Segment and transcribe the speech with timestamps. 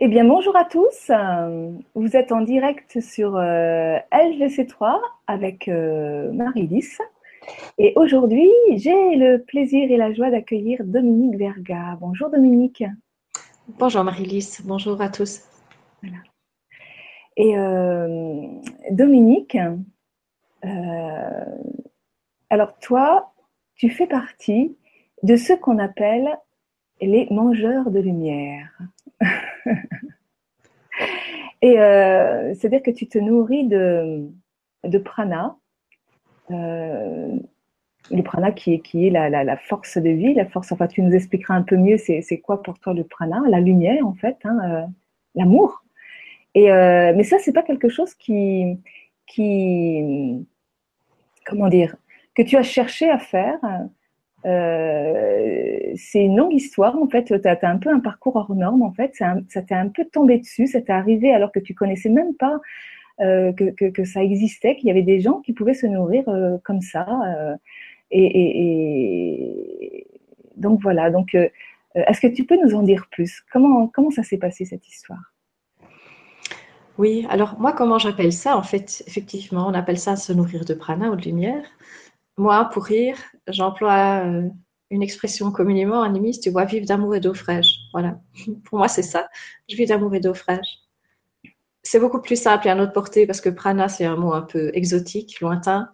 [0.00, 1.12] Eh bien, bonjour à tous.
[1.94, 4.98] Vous êtes en direct sur euh, LGC3
[5.28, 6.98] avec euh, Marie-Lys.
[7.78, 11.96] Et aujourd'hui, j'ai le plaisir et la joie d'accueillir Dominique Verga.
[12.00, 12.82] Bonjour Dominique.
[13.68, 14.62] Bonjour Marie-Lys.
[14.64, 15.42] Bonjour à tous.
[16.02, 16.18] Voilà.
[17.36, 18.48] Et euh,
[18.90, 19.56] Dominique,
[22.50, 23.32] alors toi,
[23.76, 24.76] tu fais partie
[25.22, 26.36] de ce qu'on appelle
[27.00, 28.76] les mangeurs de lumière.
[31.62, 34.28] Et euh, c'est-à-dire que tu te nourris de,
[34.84, 35.56] de prana,
[36.50, 37.36] euh,
[38.10, 41.00] le prana qui est, qui est la, la, force de vie, la force, enfin tu
[41.00, 44.36] nous expliqueras un peu mieux c'est quoi pour toi le prana, la lumière en fait,
[44.44, 44.86] hein, euh,
[45.34, 45.82] l'amour.
[46.54, 48.78] Et mais ça c'est pas quelque chose qui,
[49.26, 50.46] qui,
[51.46, 51.96] comment dire,
[52.34, 53.58] que tu as cherché à faire
[54.44, 57.24] c'est une longue histoire en fait.
[57.24, 59.14] Tu as, un peu un parcours hors norme en fait.
[59.14, 60.66] ça t'est un peu tombé dessus.
[60.66, 62.60] Ça t'est arrivé alors que tu connaissais même pas
[63.20, 66.80] euh, que, ça existait, qu'il y avait des gens qui pouvaient se nourrir euh, comme
[66.80, 67.06] ça.
[67.26, 67.56] Euh,
[68.10, 68.26] et,
[70.00, 70.06] et,
[70.56, 71.10] donc voilà.
[71.10, 71.48] Donc, euh,
[71.94, 73.42] est-ce que tu peux nous en dire plus?
[73.52, 75.32] Comment comment ça s'est passé cette histoire?
[76.98, 77.26] Oui.
[77.28, 78.56] Alors moi, comment j'appelle ça?
[78.56, 81.64] En fait, effectivement, on appelle ça se nourrir de prana ou de lumière
[82.36, 84.48] moi, pour rire, j'emploie euh,
[84.90, 87.76] une expression communément animiste, tu vois, vivre d'amour et d'eau fraîche.
[87.92, 88.20] Voilà.
[88.64, 89.28] Pour moi, c'est ça.
[89.68, 90.78] Je vis d'amour et d'eau fraîche.
[91.82, 94.42] C'est beaucoup plus simple et à notre portée parce que prana, c'est un mot un
[94.42, 95.90] peu exotique, lointain,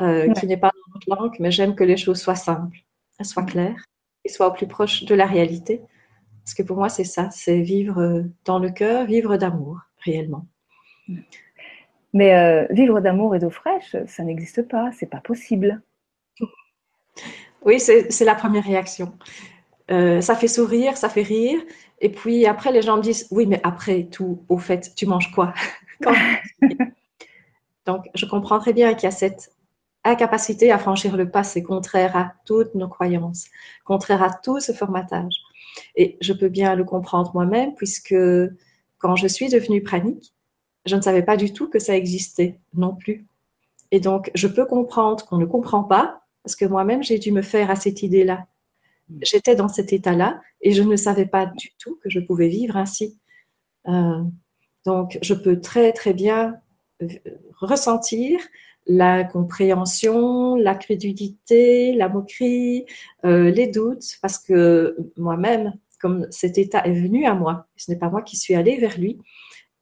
[0.00, 2.78] euh, qui n'est pas dans notre langue, mais j'aime que les choses soient simples,
[3.22, 3.84] soient claires
[4.24, 5.82] et soient au plus proche de la réalité.
[6.42, 10.46] Parce que pour moi, c'est ça, c'est vivre euh, dans le cœur, vivre d'amour, réellement.
[12.12, 15.80] Mais euh, vivre d'amour et d'eau fraîche, ça n'existe pas, c'est pas possible.
[17.62, 19.12] Oui, c'est la première réaction.
[19.90, 21.60] Euh, ça fait sourire, ça fait rire.
[22.00, 25.30] Et puis après, les gens me disent Oui, mais après tout, au fait, tu manges
[25.32, 25.52] quoi?
[27.86, 29.52] Donc, je comprends très bien qu'il y a cette
[30.04, 31.42] incapacité à franchir le pas.
[31.42, 33.46] C'est contraire à toutes nos croyances,
[33.84, 35.34] contraire à tout ce formatage.
[35.96, 38.14] Et je peux bien le comprendre moi-même, puisque
[38.98, 40.32] quand je suis devenue pranique,
[40.86, 43.26] je ne savais pas du tout que ça existait non plus.
[43.90, 47.42] Et donc, je peux comprendre qu'on ne comprend pas, parce que moi-même, j'ai dû me
[47.42, 48.46] faire à cette idée-là.
[49.22, 52.76] J'étais dans cet état-là et je ne savais pas du tout que je pouvais vivre
[52.76, 53.18] ainsi.
[53.88, 54.22] Euh,
[54.86, 56.56] donc, je peux très, très bien
[57.02, 57.08] euh,
[57.58, 58.40] ressentir
[58.86, 62.86] la compréhension, la crédulité, la moquerie,
[63.24, 67.98] euh, les doutes, parce que moi-même, comme cet état est venu à moi, ce n'est
[67.98, 69.18] pas moi qui suis allée vers lui,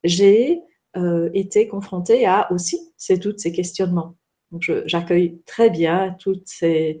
[0.03, 0.61] j'ai
[0.97, 4.15] euh, été confrontée à aussi ces, tous ces questionnements.
[4.51, 6.99] Donc, j'accueille très bien toutes ces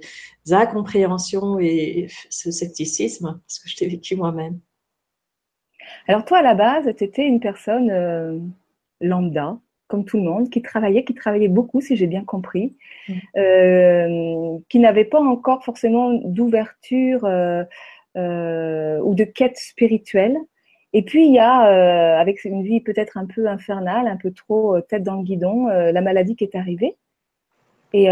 [0.51, 4.59] incompréhensions et ce scepticisme, parce que je l'ai vécu moi-même.
[6.07, 8.37] Alors, toi, à la base, tu étais une personne euh,
[9.01, 9.57] lambda,
[9.87, 12.75] comme tout le monde, qui travaillait, qui travaillait beaucoup, si j'ai bien compris,
[13.07, 13.13] mmh.
[13.37, 17.63] euh, qui n'avait pas encore forcément d'ouverture euh
[18.15, 20.37] ou de quête spirituelle.
[20.93, 24.31] Et puis il y a, euh, avec une vie peut-être un peu infernale, un peu
[24.31, 26.95] trop euh, tête dans le guidon, euh, la maladie qui est arrivée.
[27.93, 28.05] Et,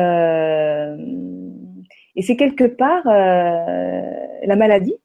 [2.22, 4.96] c'est quelque part la maladie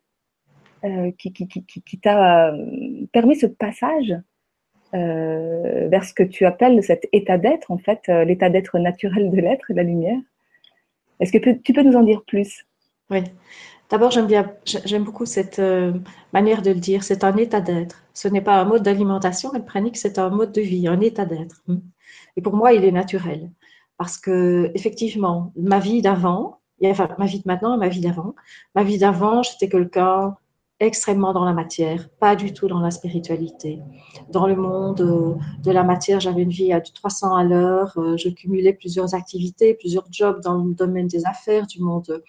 [1.19, 2.55] qui t'a
[3.13, 4.15] permis ce passage
[4.93, 9.67] vers ce que tu appelles cet état d'être, en fait, l'état d'être naturel de l'être,
[9.69, 10.19] la lumière.
[11.21, 12.67] Est-ce que tu peux nous en dire plus?
[13.11, 13.23] Oui.
[13.93, 15.93] D'abord, j'aime bien, j'aime beaucoup cette euh,
[16.33, 17.05] manière de le dire.
[17.05, 18.03] C'est un état d'être.
[18.15, 19.53] Ce n'est pas un mode d'alimentation.
[19.55, 21.63] Elle pranique, c'est un mode de vie, un état d'être.
[22.37, 23.51] Et pour moi, il est naturel
[23.99, 28.35] parce que effectivement, ma vie d'avant, enfin ma vie de maintenant, ma vie d'avant,
[28.75, 30.37] ma vie d'avant, j'étais quelqu'un
[30.81, 33.81] extrêmement dans la matière, pas du tout dans la spiritualité.
[34.31, 38.17] Dans le monde euh, de la matière, j'avais une vie à 300 à l'heure, euh,
[38.17, 42.23] je cumulais plusieurs activités, plusieurs jobs dans le domaine des affaires, du monde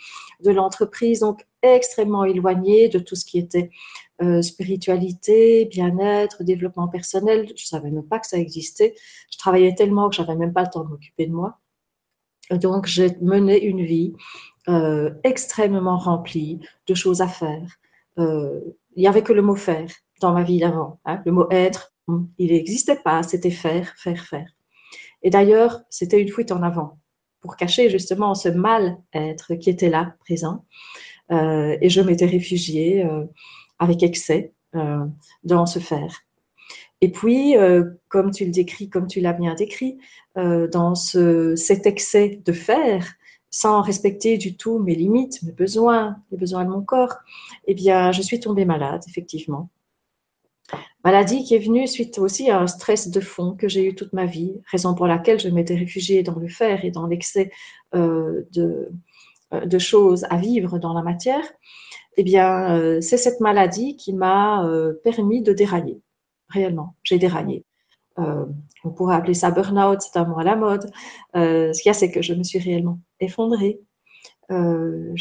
[0.44, 3.72] de l'entreprise, donc extrêmement éloigné de tout ce qui était
[4.21, 7.51] euh, spiritualité, bien-être, développement personnel.
[7.56, 8.95] Je savais même pas que ça existait.
[9.31, 11.60] Je travaillais tellement que j'avais même pas le temps de m'occuper de moi.
[12.51, 14.13] Donc, j'ai mené une vie
[15.24, 17.68] extrêmement remplie de choses à faire,
[18.19, 18.62] euh,
[18.95, 19.89] il n'y avait que le mot faire
[20.21, 21.00] dans ma vie d'avant.
[21.06, 21.21] Hein.
[21.25, 24.50] Le mot être, hmm, il n'existait pas, c'était faire, faire, faire.
[25.24, 27.00] Et d'ailleurs, c'était une fuite en avant
[27.42, 30.66] pour cacher justement ce mal-être qui était là, présent.
[31.33, 33.25] Euh, et je m'étais réfugiée euh,
[33.80, 34.53] avec excès
[35.44, 36.21] dans ce faire.
[37.01, 37.53] Et puis,
[38.07, 40.00] comme tu le décris, comme tu l'as bien décrit,
[40.35, 43.06] dans ce, cet excès de faire,
[43.51, 47.18] sans respecter du tout mes limites, mes besoins, les besoins de mon corps,
[47.68, 49.69] eh bien, je suis tombée malade, effectivement.
[51.03, 54.13] Maladie qui est venue suite aussi à un stress de fond que j'ai eu toute
[54.13, 57.51] ma vie, raison pour laquelle je m'étais réfugiée dans le fer et dans l'excès
[57.94, 58.89] euh, de, euh,
[59.65, 61.44] de, choses à vivre dans la matière.
[62.17, 64.67] Eh bien, euh, c'est cette maladie qui m'a
[65.03, 66.01] permis de dérailler.
[66.50, 67.65] Réellement, j'ai déraillé.
[68.17, 70.91] on pourrait appeler ça burn-out, c'est un mot à la mode.
[71.33, 73.79] ce qu'il y a, c'est que je me suis réellement effondrée.
[74.51, 75.16] Euh,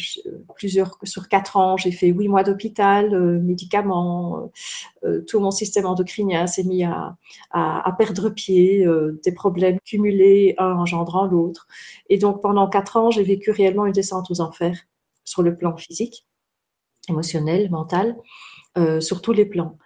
[0.57, 4.51] plusieurs sur quatre ans, j'ai fait huit mois d'hôpital, euh, médicaments,
[5.05, 7.17] euh, tout mon système endocrinien s'est mis à,
[7.99, 8.87] perdre pied,
[9.23, 11.67] des problèmes cumulés, un engendrant l'autre.
[12.09, 14.79] Et donc pendant quatre ans, j'ai vécu réellement une descente aux enfers
[15.25, 16.27] sur le plan physique,
[17.09, 18.17] émotionnel, mental,
[19.01, 19.77] sur tous les plans.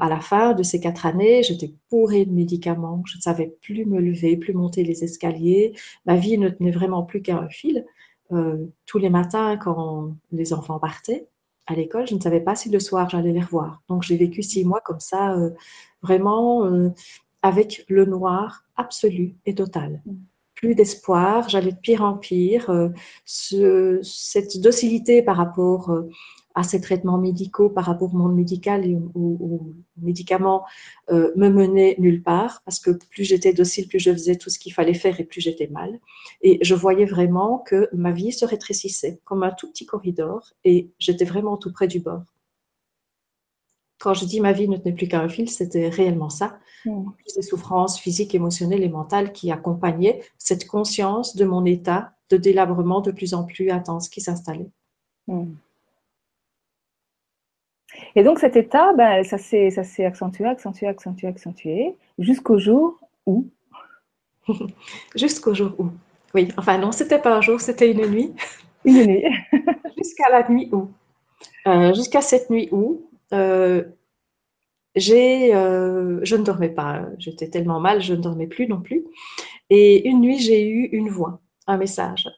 [0.00, 3.84] à la fin de ces quatre années, j'étais bourrée de médicaments, je ne savais plus
[3.84, 5.74] me lever, plus monter les escaliers,
[6.06, 7.84] ma vie ne tenait vraiment plus qu'à un fil.
[8.32, 11.28] Euh, tous les matins quand les enfants partaient
[11.66, 13.82] à l'école, je ne savais pas si le soir j'allais les revoir.
[13.88, 15.50] Donc j'ai vécu six mois comme ça, euh,
[16.02, 16.90] vraiment euh,
[17.42, 20.02] avec le noir absolu et total.
[20.06, 20.14] Mm.
[20.54, 22.90] Plus d'espoir, j'allais de pire en pire.
[23.26, 25.92] Ce, cette docilité par rapport
[26.56, 29.60] à ces traitements médicaux par rapport au monde médical et aux,
[29.98, 30.64] médicaments
[31.10, 34.58] euh, me menaient nulle part parce que plus j'étais docile, plus je faisais tout ce
[34.58, 36.00] qu'il fallait faire et plus j'étais mal.
[36.40, 40.90] Et je voyais vraiment que ma vie se rétrécissait comme un tout petit corridor et
[40.98, 42.24] j'étais vraiment tout près du bord.
[43.98, 46.58] Quand je dis ma vie ne tenait plus qu'à un fil, c'était réellement ça.
[46.86, 47.10] Mmh.
[47.18, 53.02] Plus souffrances physiques, émotionnelles et mentales qui accompagnaient cette conscience de mon état de délabrement
[53.02, 54.70] de plus en plus intense qui s'installait.
[55.26, 55.52] Mmh.
[58.14, 63.48] Et donc cet état, ben, ça s'est accentué, accentué, accentué, accentué, jusqu'au jour où?
[65.16, 65.88] Jusqu'au jour où?
[66.34, 68.32] Oui, enfin non, c'était pas un jour, c'était une nuit.
[68.84, 69.24] Une nuit.
[69.96, 70.88] Jusqu'à la nuit où?
[71.66, 73.82] Euh, Jusqu'à cette nuit où euh,
[74.94, 79.04] j'ai, euh, je ne dormais pas, j'étais tellement mal, je ne dormais plus non plus.
[79.70, 82.28] Et une nuit, j'ai eu une voix, un message.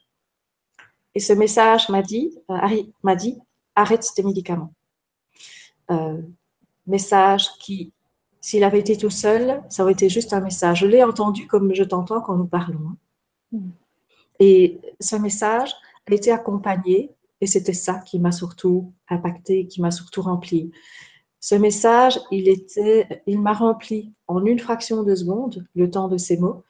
[1.14, 3.38] Et ce message m'a dit, Harry m'a dit,
[3.75, 4.72] arrête tes médicaments.
[5.90, 6.20] Euh,
[6.87, 7.93] message qui,
[8.40, 10.81] s'il avait été tout seul, ça aurait été juste un message.
[10.81, 12.96] Je l'ai entendu comme je t'entends quand nous parlons.
[13.52, 13.70] Mm.
[14.40, 15.73] Et ce message
[16.11, 20.70] a été accompagné, et c'était ça qui m'a surtout impacté, qui m'a surtout rempli.
[21.40, 26.17] Ce message, il était, il m'a rempli en une fraction de seconde, le temps de
[26.17, 26.64] ces mots,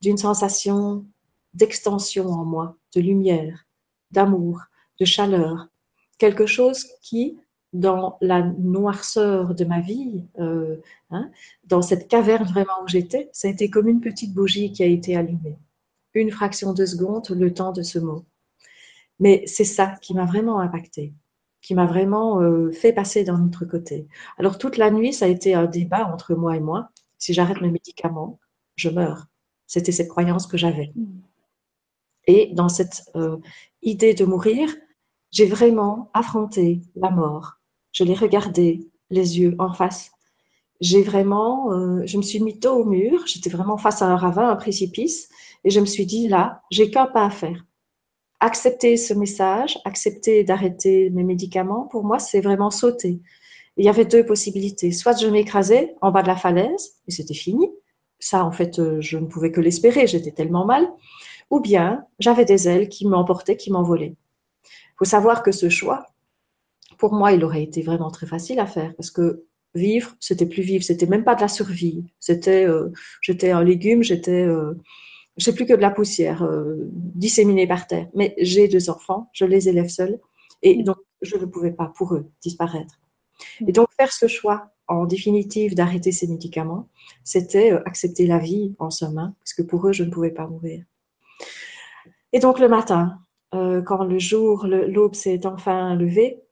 [0.00, 1.04] d'une sensation
[1.54, 3.66] d'extension en moi, de lumière,
[4.10, 4.60] d'amour,
[5.00, 5.68] de chaleur,
[6.18, 7.38] quelque chose qui,
[7.72, 10.76] dans la noirceur de ma vie, euh,
[11.10, 11.30] hein,
[11.64, 14.86] dans cette caverne vraiment où j'étais, ça a été comme une petite bougie qui a
[14.86, 15.58] été allumée.
[16.14, 18.24] Une fraction de seconde, le temps de ce mot.
[19.18, 21.12] Mais c'est ça qui m'a vraiment impacté,
[21.60, 24.06] qui m'a vraiment euh, fait passer d'un autre côté.
[24.38, 26.90] Alors toute la nuit, ça a été un débat entre moi et moi.
[27.18, 28.38] Si j'arrête mes médicaments,
[28.76, 29.26] je meurs.
[29.66, 30.92] C'était cette croyance que j'avais.
[30.94, 31.20] Mm.
[32.28, 33.36] Et dans cette euh,
[33.82, 34.68] idée de mourir,
[35.36, 37.58] j'ai vraiment affronté la mort.
[37.92, 40.12] Je l'ai regardé les yeux en face.
[40.80, 43.26] J'ai vraiment, euh, je me suis mis tôt au mur.
[43.26, 45.28] J'étais vraiment face à un ravin, un précipice,
[45.62, 47.66] et je me suis dit là, j'ai qu'un pas à faire.
[48.40, 53.20] Accepter ce message, accepter d'arrêter mes médicaments, pour moi, c'est vraiment sauter.
[53.76, 54.90] Il y avait deux possibilités.
[54.90, 57.68] Soit je m'écrasais en bas de la falaise, et c'était fini.
[58.20, 60.06] Ça, en fait, euh, je ne pouvais que l'espérer.
[60.06, 60.88] J'étais tellement mal.
[61.50, 64.16] Ou bien j'avais des ailes qui m'emportaient, qui m'envolaient.
[64.96, 66.06] Il faut savoir que ce choix,
[66.96, 70.62] pour moi, il aurait été vraiment très facile à faire parce que vivre, c'était plus
[70.62, 72.04] vivre, c'était même pas de la survie.
[72.18, 72.88] C'était, euh,
[73.20, 74.72] j'étais un légume, j'étais, euh,
[75.36, 78.08] je sais plus que de la poussière euh, disséminée par terre.
[78.14, 80.18] Mais j'ai deux enfants, je les élève seuls
[80.62, 82.98] et donc je ne pouvais pas pour eux disparaître.
[83.66, 86.88] Et donc faire ce choix en définitive d'arrêter ces médicaments,
[87.22, 90.84] c'était accepter la vie en somme, parce que pour eux, je ne pouvais pas mourir.
[92.32, 93.18] Et donc le matin,
[93.54, 96.42] euh, quand le jour, l'aube s'est enfin levée,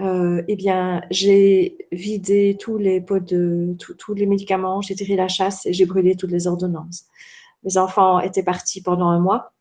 [0.00, 5.28] euh, eh bien, j'ai vidé tous les pots de tous les médicaments, j'ai tiré la
[5.28, 7.06] chasse et j'ai brûlé toutes les ordonnances.
[7.64, 9.52] Mes enfants étaient partis pendant un mois,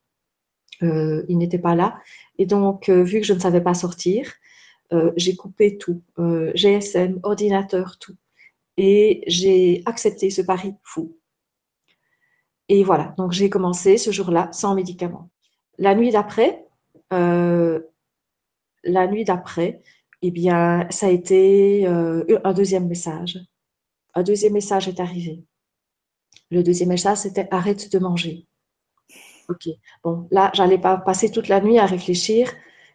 [0.84, 1.98] euh, ils n'étaient pas là,
[2.38, 4.34] et donc vu que je ne savais pas sortir,
[5.16, 6.04] j'ai coupé tout,
[6.54, 8.16] GSM, ordinateur, tout,
[8.78, 11.18] et j'ai accepté ce pari fou.
[12.70, 15.30] Et voilà, donc j'ai commencé ce jour-là sans médicaments.
[15.78, 16.63] La nuit d'après,
[17.12, 17.80] euh,
[18.84, 19.82] la nuit d'après,
[20.22, 23.40] eh bien, ça a été euh, un deuxième message.
[24.14, 25.44] Un deuxième message est arrivé.
[26.52, 28.48] Le deuxième message, c'était arrête de manger.
[29.50, 29.68] Ok.
[30.04, 32.52] Bon, là, j'allais pas passer toute la nuit à réfléchir.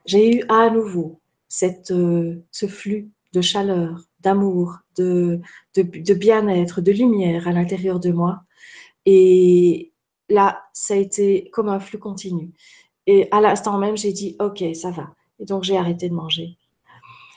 [0.06, 5.40] J'ai eu à nouveau cette, euh, ce flux de chaleur, d'amour, de,
[5.74, 8.42] de, de bien-être, de lumière à l'intérieur de moi.
[9.04, 9.92] Et
[10.28, 12.52] là, ça a été comme un flux continu.
[13.10, 15.14] Et à l'instant même, j'ai dit, OK, ça va.
[15.40, 16.58] Et donc, j'ai arrêté de manger.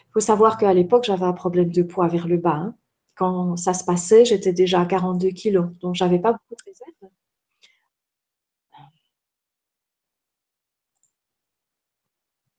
[0.10, 2.56] Il faut savoir qu'à l'époque, j'avais un problème de poids vers le bas.
[2.56, 2.75] Hein.
[3.16, 5.70] Quand ça se passait, j'étais déjà à 42 kilos.
[5.80, 7.12] Donc, j'avais pas beaucoup de réserves.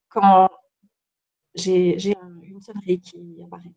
[0.09, 0.49] Quand
[1.54, 3.75] j'ai une sonnerie qui apparaît.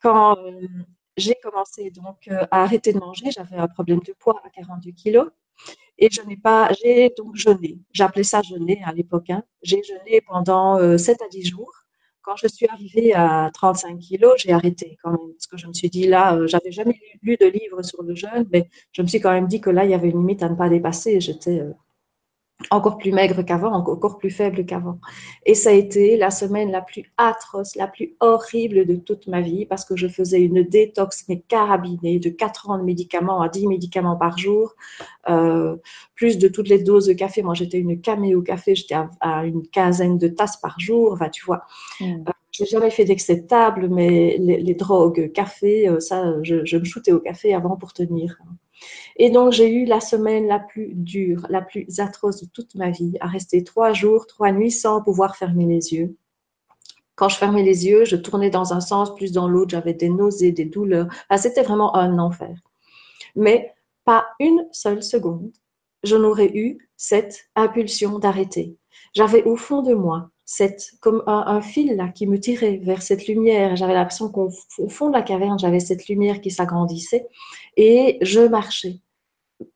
[0.00, 0.68] Quand euh,
[1.16, 4.90] j'ai commencé donc euh, à arrêter de manger, j'avais un problème de poids à 42
[4.92, 5.30] kilos
[5.98, 7.78] et je n'ai pas, j'ai donc jeûné.
[7.92, 9.30] J'appelais ça jeûner à l'époque.
[9.30, 9.42] Hein.
[9.62, 11.72] J'ai jeûné pendant 7 euh, à 10 jours.
[12.22, 15.72] Quand je suis arrivée à 35 kilos, j'ai arrêté quand même parce que je me
[15.72, 19.18] suis dit là, j'avais jamais lu, de livre sur le jeûne, mais je me suis
[19.18, 21.20] quand même dit que là, il y avait une limite à ne pas dépasser.
[21.20, 21.62] J'étais
[22.70, 24.98] encore plus maigre qu'avant, encore plus faible qu'avant.
[25.46, 29.40] Et ça a été la semaine la plus atroce, la plus horrible de toute ma
[29.40, 33.48] vie parce que je faisais une détox mais carabinée de 4 ans de médicaments à
[33.48, 34.74] 10 médicaments par jour,
[35.28, 35.76] euh,
[36.16, 37.42] plus de toutes les doses de café.
[37.42, 41.12] Moi, j'étais une camée au café, j'étais à, une quinzaine de tasses par jour.
[41.12, 41.62] Enfin, tu vois,
[42.00, 42.24] mm.
[42.28, 46.84] euh, je n'ai jamais fait d'acceptable, mais les, drogues, café, euh, ça, je, je me
[46.84, 48.36] shootais au café avant pour tenir.
[49.16, 52.90] Et donc, j'ai eu la semaine la plus dure, la plus atroce de toute ma
[52.90, 56.16] vie, à rester trois jours, trois nuits sans pouvoir fermer les yeux.
[57.16, 60.08] Quand je fermais les yeux, je tournais dans un sens, plus dans l'autre, j'avais des
[60.08, 61.08] nausées, des douleurs.
[61.36, 62.56] C'était vraiment un enfer.
[63.34, 65.52] Mais pas une seule seconde,
[66.04, 68.76] je n'aurais eu cette impulsion d'arrêter.
[69.14, 70.30] J'avais au fond de moi
[71.00, 73.76] comme un, fil là qui me tirait vers cette lumière.
[73.76, 74.50] J'avais l'impression qu'au
[74.88, 77.26] fond de la caverne, j'avais cette lumière qui s'agrandissait
[77.76, 79.00] et je marchais.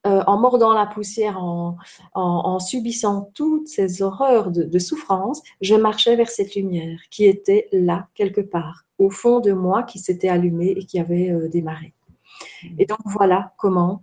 [0.07, 6.31] Euh, en mordant la poussière, en, subissant toutes ces horreurs de, souffrance, je marchais vers
[6.31, 10.85] cette lumière qui était là, quelque part, au fond de moi, qui s'était allumée et
[10.85, 11.95] qui avait euh, démarré.
[12.79, 14.03] Et donc voilà comment,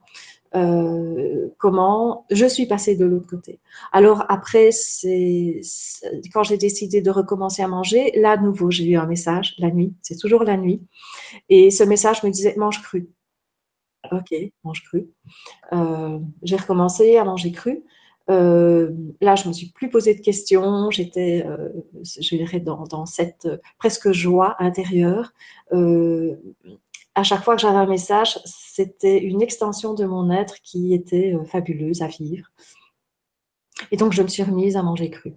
[0.55, 3.59] euh, comment je suis passée de l'autre côté.
[3.91, 5.61] Alors après, c'est
[6.33, 9.69] quand j'ai décidé de recommencer à manger, là, à nouveau, j'ai eu un message la
[9.69, 10.81] nuit, c'est toujours la nuit,
[11.49, 13.09] et ce message me disait mange cru.
[14.11, 15.09] Ok, mange cru.
[15.73, 17.83] Euh, j'ai recommencé à manger cru.
[18.31, 18.91] Euh,
[19.21, 20.89] là, je me suis plus posé de questions.
[20.89, 21.45] J'étais,
[22.03, 25.33] je dirais, dans, cette presque joie intérieure.
[27.15, 31.35] À chaque fois que j'avais un message, c'était une extension de mon être qui était
[31.45, 32.47] fabuleuse à vivre.
[33.91, 35.33] Et donc, je me suis remise à manger cru.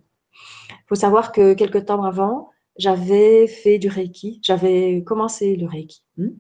[0.70, 4.40] Il faut savoir que quelque temps avant, j'avais fait du Reiki.
[4.42, 6.02] J'avais commencé le Reiki.
[6.16, 6.30] Hmm.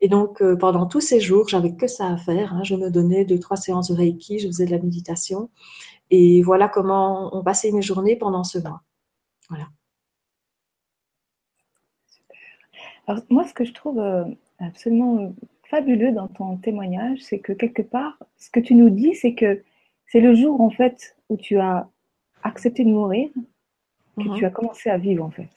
[0.00, 2.54] Et donc, euh, pendant tous ces jours, j'avais que ça à faire.
[2.54, 2.62] Hein.
[2.64, 5.50] Je me donnais deux, trois séances de Reiki, je faisais de la méditation.
[6.10, 8.82] Et voilà comment on passait mes journées pendant ce mois.
[9.48, 9.68] Voilà.
[13.06, 14.24] Alors, moi, ce que je trouve euh,
[14.62, 19.34] absolument fabuleux dans ton témoignage, c'est que quelque part, ce que tu nous dis, c'est
[19.34, 19.62] que
[20.06, 21.88] c'est le jour, en fait, où tu as
[22.42, 23.30] accepté de mourir
[24.18, 24.36] que mhm.
[24.36, 25.48] tu as commencé à vivre, en fait.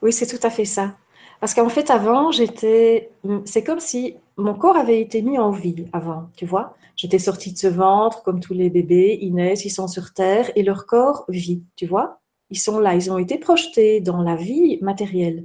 [0.00, 0.96] Oui, c'est tout à fait ça.
[1.40, 3.10] Parce qu'en fait, avant, j'étais.
[3.44, 6.76] C'est comme si mon corps avait été mis en vie avant, tu vois.
[6.94, 10.50] J'étais sortie de ce ventre, comme tous les bébés, ils naissent, ils sont sur Terre
[10.54, 12.20] et leur corps vit, tu vois.
[12.50, 15.44] Ils sont là, ils ont été projetés dans la vie matérielle.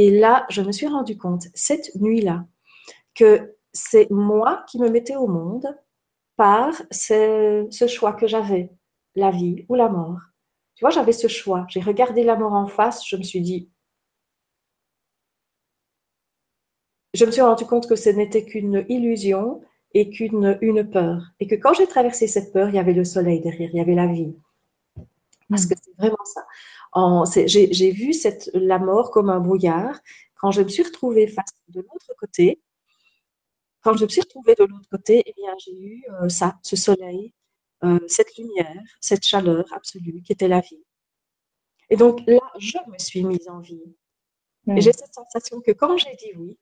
[0.00, 2.46] Et là, je me suis rendu compte, cette nuit-là,
[3.16, 5.76] que c'est moi qui me mettais au monde
[6.36, 8.70] par ce, ce choix que j'avais,
[9.16, 10.20] la vie ou la mort.
[10.76, 11.66] Tu vois, j'avais ce choix.
[11.68, 13.70] J'ai regardé la mort en face, je me suis dit,
[17.12, 19.62] je me suis rendu compte que ce n'était qu'une illusion
[19.94, 21.24] et qu'une une peur.
[21.40, 23.80] Et que quand j'ai traversé cette peur, il y avait le soleil derrière, il y
[23.80, 24.36] avait la vie.
[25.50, 26.46] Parce que c'est vraiment ça.
[26.94, 29.98] J'ai vu cette, la mort comme un brouillard.
[30.40, 32.60] Quand je me suis retrouvée face de l'autre côté,
[33.82, 36.76] quand je me suis retrouvée de l'autre côté, eh bien, j'ai eu euh, ça, ce
[36.76, 37.32] soleil,
[37.84, 40.82] euh, cette lumière, cette chaleur absolue qui était la vie.
[41.90, 43.96] Et donc là, je me suis mise en vie.
[44.76, 46.58] Et j'ai cette sensation que quand j'ai dit oui,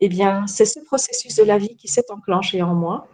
[0.00, 3.08] eh bien, c'est ce processus de la vie qui s'est enclenché en moi.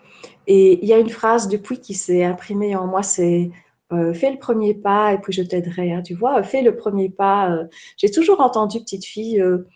[0.47, 3.51] Et il y a une phrase depuis qui s'est imprimée en moi, c'est
[3.93, 5.93] euh, fais le premier pas et puis je t'aiderai.
[5.93, 7.51] Hein, tu vois, fais le premier pas.
[7.51, 7.65] Euh.
[7.97, 9.69] J'ai toujours entendu, petite fille, euh,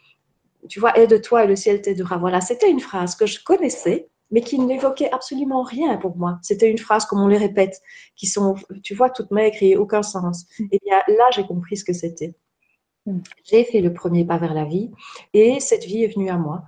[0.68, 2.16] tu vois, aide-toi et le ciel t'aidera.
[2.16, 6.38] Voilà, c'était une phrase que je connaissais, mais qui n'évoquait absolument rien pour moi.
[6.42, 7.80] C'était une phrase, comme on les répète,
[8.16, 10.46] qui sont, tu vois, toutes maigres et aucun sens.
[10.60, 12.34] Et eh bien là, j'ai compris ce que c'était.
[13.04, 13.18] Mm.
[13.44, 14.90] J'ai fait le premier pas vers la vie
[15.34, 16.64] et cette vie est venue à moi.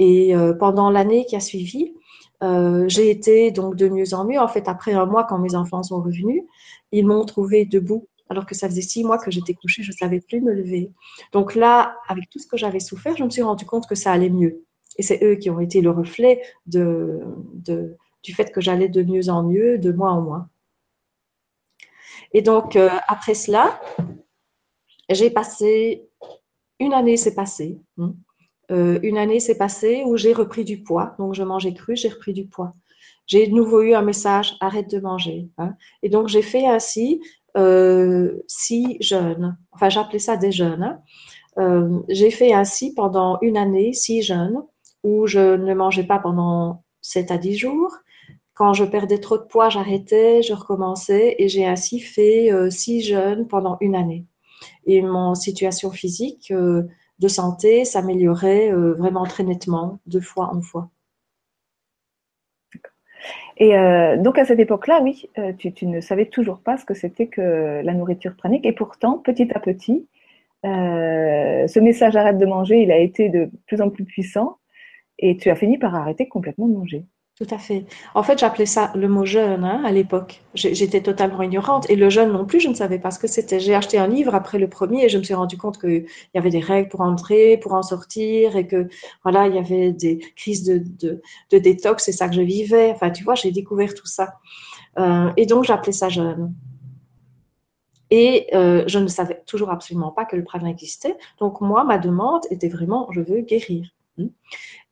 [0.00, 1.92] Et pendant l'année qui a suivi,
[2.42, 4.38] euh, j'ai été donc de mieux en mieux.
[4.38, 6.42] En fait, après un mois, quand mes enfants sont revenus,
[6.92, 9.96] ils m'ont trouvé debout alors que ça faisait six mois que j'étais couchée, je ne
[9.96, 10.92] savais plus me lever.
[11.32, 14.12] Donc là, avec tout ce que j'avais souffert, je me suis rendu compte que ça
[14.12, 14.64] allait mieux.
[14.96, 19.44] Et c'est eux qui ont été le reflet du fait que j'allais de mieux en
[19.44, 20.48] mieux, de mois en mois.
[22.34, 23.80] Et donc, euh, après cela,
[25.08, 26.06] j'ai passé,
[26.78, 28.14] une année s'est passée, hein.
[28.70, 31.14] Euh, une année s'est passée où j'ai repris du poids.
[31.18, 32.74] Donc, je mangeais cru, j'ai repris du poids.
[33.26, 35.48] J'ai de nouveau eu un message, arrête de manger.
[35.58, 35.74] Hein.
[36.02, 37.22] Et donc, j'ai fait ainsi
[37.56, 39.56] euh, six jeûnes.
[39.72, 40.82] Enfin, j'appelais ça des jeûnes.
[40.82, 41.00] Hein.
[41.58, 44.62] Euh, j'ai fait ainsi pendant une année, six jeûnes,
[45.02, 47.94] où je ne mangeais pas pendant 7 à 10 jours.
[48.54, 53.46] Quand je perdais trop de poids, j'arrêtais, je recommençais et j'ai ainsi fait six jeûnes
[53.46, 54.26] pendant une année.
[54.84, 56.52] Et mon situation physique
[57.18, 60.90] de santé s'améliorait euh, vraiment très nettement, de fois en fois.
[63.60, 63.72] Et
[64.18, 67.92] donc à cette époque-là, oui, tu, ne savais toujours pas ce que c'était que la
[67.92, 68.64] nourriture pranique.
[68.64, 70.06] Et pourtant, petit à petit,
[70.62, 74.58] ce message arrête de manger, il a été de plus en plus puissant.
[75.18, 77.04] Et tu as fini par arrêter complètement de manger.
[77.38, 77.86] Tout à fait.
[78.16, 80.42] En fait, j'appelais ça le mot jeûne hein, à l'époque.
[80.54, 81.88] J'étais totalement ignorante.
[81.88, 83.60] Et le jeûne non plus, je ne savais pas ce que c'était.
[83.60, 86.04] J'ai acheté un livre après le premier et je me suis rendu compte qu'il
[86.34, 88.88] y avait des règles pour entrer, pour en sortir et que
[89.22, 92.02] voilà, il y avait des crises de, de, de détox.
[92.02, 92.90] C'est ça que je vivais.
[92.90, 94.34] Enfin, tu vois, j'ai découvert tout ça.
[94.98, 96.52] Euh, et donc, j'appelais ça jeûne.
[98.10, 101.16] Et euh, je ne savais toujours absolument pas que le prana existait.
[101.38, 103.94] Donc, moi, ma demande était vraiment, je veux guérir.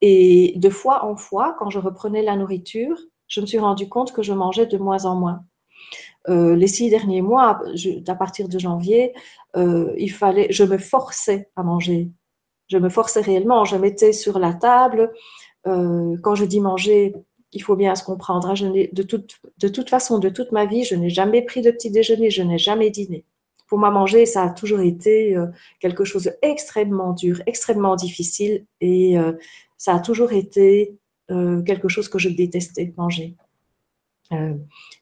[0.03, 2.99] Et de fois en fois, quand je reprenais la nourriture,
[3.29, 5.45] je me suis rendu compte que je mangeais de moins en moins.
[6.29, 7.61] Euh, les six derniers mois,
[8.07, 9.13] à partir de janvier,
[9.57, 12.11] euh, il fallait, je me forçais à manger.
[12.69, 13.65] Je me forçais réellement.
[13.65, 15.13] Je mettais sur la table.
[15.67, 17.15] Euh, quand je dis manger,
[17.53, 18.51] il faut bien se comprendre.
[18.51, 21.63] Hein, je de, toute, de toute façon, de toute ma vie, je n'ai jamais pris
[21.63, 23.25] de petit déjeuner, je n'ai jamais dîné.
[23.69, 25.37] Pour moi, manger, ça a toujours été
[25.81, 28.65] quelque chose d'extrêmement dur, extrêmement difficile.
[28.81, 29.17] Et
[29.77, 30.99] ça a toujours été
[31.31, 33.37] euh, quelque chose que je détestais, manger.
[34.33, 34.55] Euh,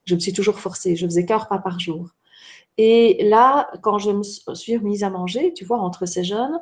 [0.05, 2.09] je me suis toujours forcée, je faisais qu'un repas par jour.
[2.77, 6.59] Et là, quand je me suis remise à manger, tu vois, entre ces jeunes,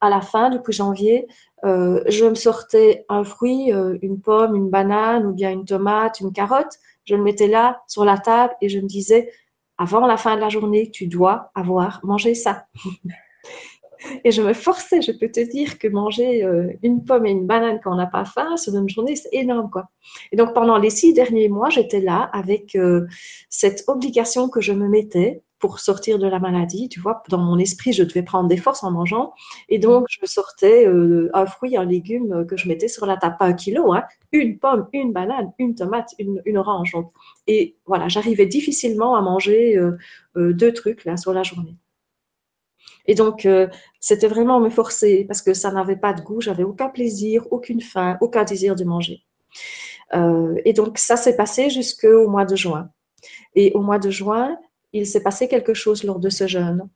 [0.00, 1.26] à la fin, depuis janvier,
[1.64, 3.70] euh, je me sortais un fruit,
[4.00, 6.78] une pomme, une banane ou bien une tomate, une carotte.
[7.04, 9.30] Je le mettais là sur la table et je me disais,
[9.76, 12.66] avant la fin de la journée, tu dois avoir mangé ça.
[14.24, 17.46] Et je me forçais, je peux te dire que manger euh, une pomme et une
[17.46, 19.70] banane quand on n'a pas faim sur une journée, c'est énorme.
[19.70, 19.90] quoi.
[20.32, 23.06] Et donc pendant les six derniers mois, j'étais là avec euh,
[23.48, 26.88] cette obligation que je me mettais pour sortir de la maladie.
[26.88, 29.34] Tu vois, dans mon esprit, je devais prendre des forces en mangeant.
[29.68, 33.36] Et donc, je sortais euh, un fruit, un légume que je mettais sur la table,
[33.38, 36.96] pas un kilo, hein, une pomme, une banane, une tomate, une, une orange.
[37.46, 39.78] et voilà, j'arrivais difficilement à manger
[40.34, 41.76] deux trucs là sur la journée.
[43.10, 43.66] Et donc, euh,
[43.98, 47.80] c'était vraiment me forcer parce que ça n'avait pas de goût, j'avais aucun plaisir, aucune
[47.80, 49.24] faim, aucun désir de manger.
[50.14, 52.88] Euh, et donc, ça s'est passé jusqu'au mois de juin.
[53.56, 54.56] Et au mois de juin,
[54.92, 56.88] il s'est passé quelque chose lors de ce jeûne.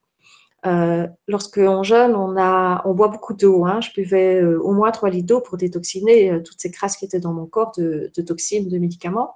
[0.66, 3.64] Euh, Lorsqu'on jeûne, on boit beaucoup d'eau.
[3.64, 3.80] Hein.
[3.80, 7.18] Je buvais euh, au moins 3 litres d'eau pour détoxiner toutes ces crasses qui étaient
[7.18, 9.34] dans mon corps de, de toxines, de médicaments.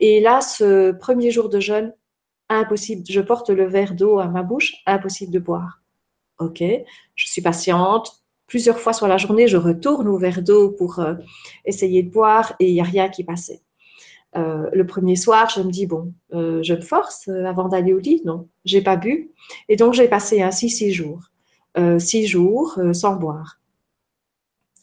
[0.00, 1.92] Et là, ce premier jour de jeûne,
[2.48, 3.02] impossible.
[3.06, 5.77] Je porte le verre d'eau à ma bouche, impossible de boire.
[6.38, 6.62] Ok,
[7.14, 8.22] je suis patiente.
[8.46, 11.14] Plusieurs fois sur la journée, je retourne au verre d'eau pour euh,
[11.64, 13.60] essayer de boire et il n'y a rien qui passait.
[14.36, 17.98] Euh, le premier soir, je me dis, bon, euh, je me force avant d'aller au
[17.98, 18.22] lit.
[18.24, 19.32] Non, j'ai pas bu.
[19.68, 21.30] Et donc, j'ai passé ainsi six jours.
[21.98, 23.60] six jours sans boire.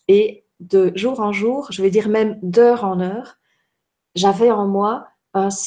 [0.07, 3.37] Et de jour en jour, je vais dire même d'heure en heure,
[4.13, 5.07] j'avais en moi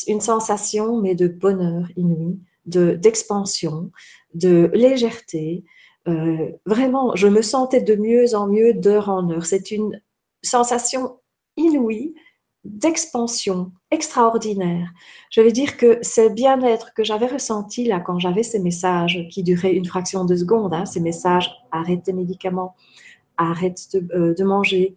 [0.07, 3.91] une sensation, mais de bonheur inouï, d'expansion,
[4.35, 5.65] de légèreté,
[6.09, 9.47] euh, vraiment, je me sentais de mieux en mieux d'heure en heure.
[9.47, 10.01] C'est une
[10.43, 11.19] sensation
[11.57, 12.15] inouïe
[12.65, 14.91] d'expansion extraordinaire.
[15.31, 19.43] Je veux dire que ce bien-être que j'avais ressenti là quand j'avais ces messages qui
[19.43, 22.75] duraient une fraction de seconde, hein, ces messages arrête tes médicaments,
[23.37, 24.97] arrête de, euh, manger,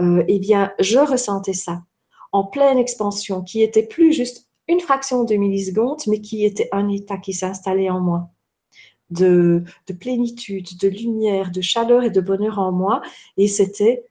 [0.00, 1.82] euh, eh bien, je ressentais ça
[2.30, 6.88] en pleine expansion, qui était plus juste une fraction de milliseconde, mais qui était un
[6.88, 8.30] état qui s'installait en moi
[9.12, 9.64] de,
[10.00, 13.02] plénitude, de lumière, de chaleur et de bonheur en moi.
[13.36, 14.04] Et c'était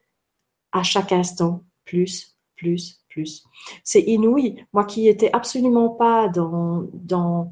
[0.72, 3.44] à chaque instant plus, plus, plus.
[3.84, 4.64] C'est inouï.
[4.74, 7.52] Moi qui n'étais absolument pas dans, dans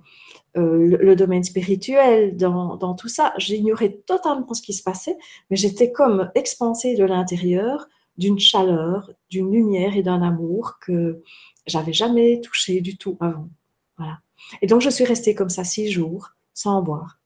[0.58, 5.18] euh, le, domaine spirituel, dans, dans tout ça, j'ignorais totalement ce qui se passait,
[5.50, 11.22] mais j'étais comme expansée de l'intérieur d'une chaleur, d'une lumière et d'un amour que
[11.66, 13.50] j'avais jamais touché du tout avant.
[13.98, 14.20] Voilà.
[14.62, 17.19] Et donc je suis restée comme ça six jours sans boire.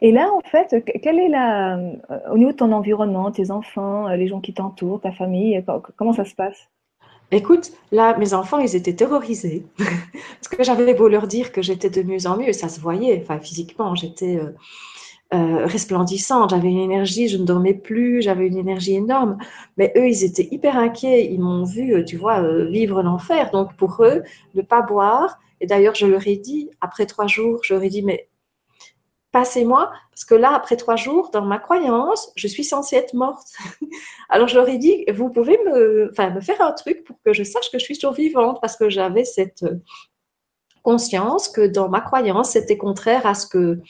[0.00, 1.92] Et là, en fait, quelle est la, euh,
[2.32, 5.62] au niveau de ton environnement, tes enfants, euh, les gens qui t'entourent, ta famille,
[5.96, 6.68] comment ça se passe?
[7.30, 9.66] Écoute, là, mes enfants, ils étaient terrorisés.
[9.78, 13.20] Parce que j'avais beau leur dire que j'étais de mieux en mieux, ça se voyait,
[13.22, 14.40] enfin, physiquement, j'étais
[15.34, 19.36] euh, resplendissante, j'avais une énergie, je ne dormais plus, j'avais une énergie énorme.
[19.76, 23.50] Mais eux, ils étaient hyper inquiets, ils m'ont vu, tu vois, vivre l'enfer.
[23.50, 24.22] Donc, pour eux,
[24.54, 27.88] ne pas boire, et d'ailleurs, je leur ai dit, après trois jours, je leur ai
[27.88, 28.27] dit, mais
[29.32, 33.48] passez-moi, parce que là, après trois jours, dans ma croyance, je suis censée être morte.
[34.28, 37.32] Alors, je leur ai dit, vous pouvez me, enfin, me faire un truc pour que
[37.32, 39.64] je sache que je suis survivante, parce que j'avais cette
[40.82, 43.80] conscience que dans ma croyance, c'était contraire à ce que.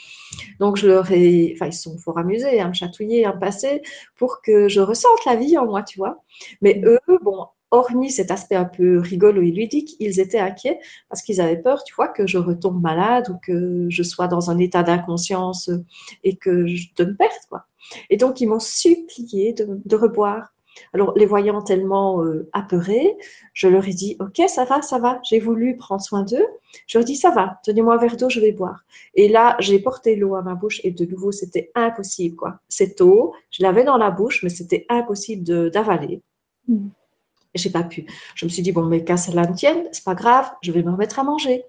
[0.59, 1.53] Donc, je leur ai.
[1.55, 3.83] Enfin, ils sont fort amusés à me chatouiller, à me passer
[4.17, 6.23] pour que je ressente la vie en moi, tu vois.
[6.61, 10.79] Mais eux, bon, hormis cet aspect un peu rigolo et ludique, ils étaient inquiets
[11.09, 14.51] parce qu'ils avaient peur, tu vois, que je retombe malade ou que je sois dans
[14.51, 15.71] un état d'inconscience
[16.25, 17.67] et que je me perde, quoi.
[18.11, 20.53] Et donc, ils m'ont supplié de, reboire.
[20.93, 23.17] Alors, les voyant tellement euh, apeurés,
[23.53, 26.47] je leur ai dit, OK, ça va, ça va, j'ai voulu prendre soin d'eux.
[26.87, 28.85] Je leur ai dit, ça va, tenez-moi un verre d'eau, je vais boire.
[29.15, 32.61] Et là, j'ai porté l'eau à ma bouche et de nouveau, c'était impossible, quoi.
[32.69, 36.23] Cette eau, je l'avais dans la bouche, mais c'était impossible d'avaler.
[36.69, 36.89] Mm
[37.55, 38.07] j'ai pas pu.
[38.35, 40.83] Je me suis dit, bon, mais qu'à cela ne tienne, c'est pas grave, je vais
[40.83, 41.65] me remettre à manger.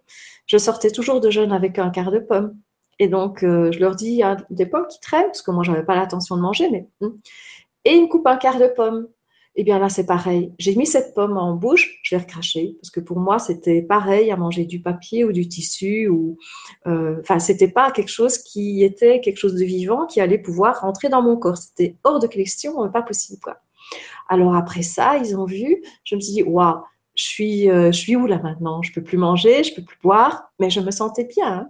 [0.46, 2.58] Je sortais toujours de jeûne avec un quart de pomme.
[3.00, 5.96] Et donc, euh, je leur dis, des pommes qui traînent, parce que moi, j'avais pas
[5.96, 6.88] l'intention de manger, mais.
[7.02, 7.18] Hmm.
[7.86, 9.08] Et ils me coupent un quart de pomme.
[9.56, 10.54] Et eh bien là, c'est pareil.
[10.58, 14.32] J'ai mis cette pomme en bouche, je l'ai recrachée, parce que pour moi, c'était pareil
[14.32, 16.38] à manger du papier ou du tissu, ou.
[16.88, 20.82] Euh, enfin, c'était pas quelque chose qui était quelque chose de vivant qui allait pouvoir
[20.82, 21.58] rentrer dans mon corps.
[21.58, 23.58] C'était hors de question, pas possible, quoi.
[24.30, 26.82] Alors après ça, ils ont vu, je me suis dit, waouh,
[27.16, 28.82] je suis, euh, je suis où là maintenant?
[28.82, 31.52] Je peux plus manger, je peux plus boire, mais je me sentais bien.
[31.52, 31.70] Hein.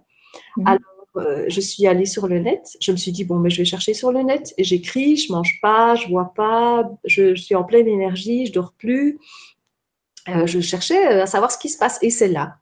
[0.58, 0.68] Mhm.
[0.68, 2.78] Alors euh, je suis allée sur le net.
[2.82, 5.32] Je me suis dit bon, mais je vais chercher sur le net et j'écris, je
[5.32, 9.20] mange pas, je bois pas, je, suis en pleine énergie, je dors plus.
[10.28, 12.58] Euh, je cherchais à savoir ce qui se passe et c'est là,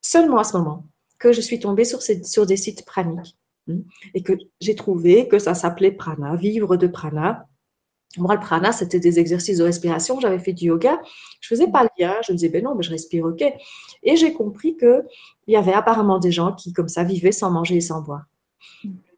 [0.00, 0.84] seulement à ce moment,
[1.18, 3.36] que je suis tombée sur, des sites praniques
[3.68, 3.78] hein,
[4.14, 7.48] et que j'ai trouvé que ça s'appelait prana, vivre de prana.
[8.16, 10.18] Moi, le prana, c'était des exercices de respiration.
[10.18, 11.00] J'avais fait du yoga.
[11.40, 12.16] Je faisais pas le lien.
[12.26, 13.42] Je me disais, ben non, mais je respire, ok.
[14.02, 15.04] Et j'ai compris qu'il
[15.46, 18.24] y avait apparemment des gens qui, comme ça, vivaient sans manger et sans boire.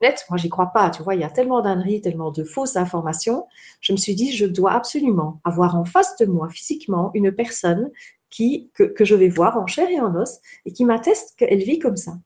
[0.02, 0.90] Net, moi, j'y crois pas.
[0.90, 3.46] Tu vois, il y a tellement d'âneries, tellement de fausses informations.
[3.80, 7.90] Je me suis dit, je dois absolument avoir en face de moi, physiquement, une personne
[8.28, 11.78] qui, que, je vais voir en chair et en os et qui m'atteste qu'elle vit
[11.78, 12.18] comme ça.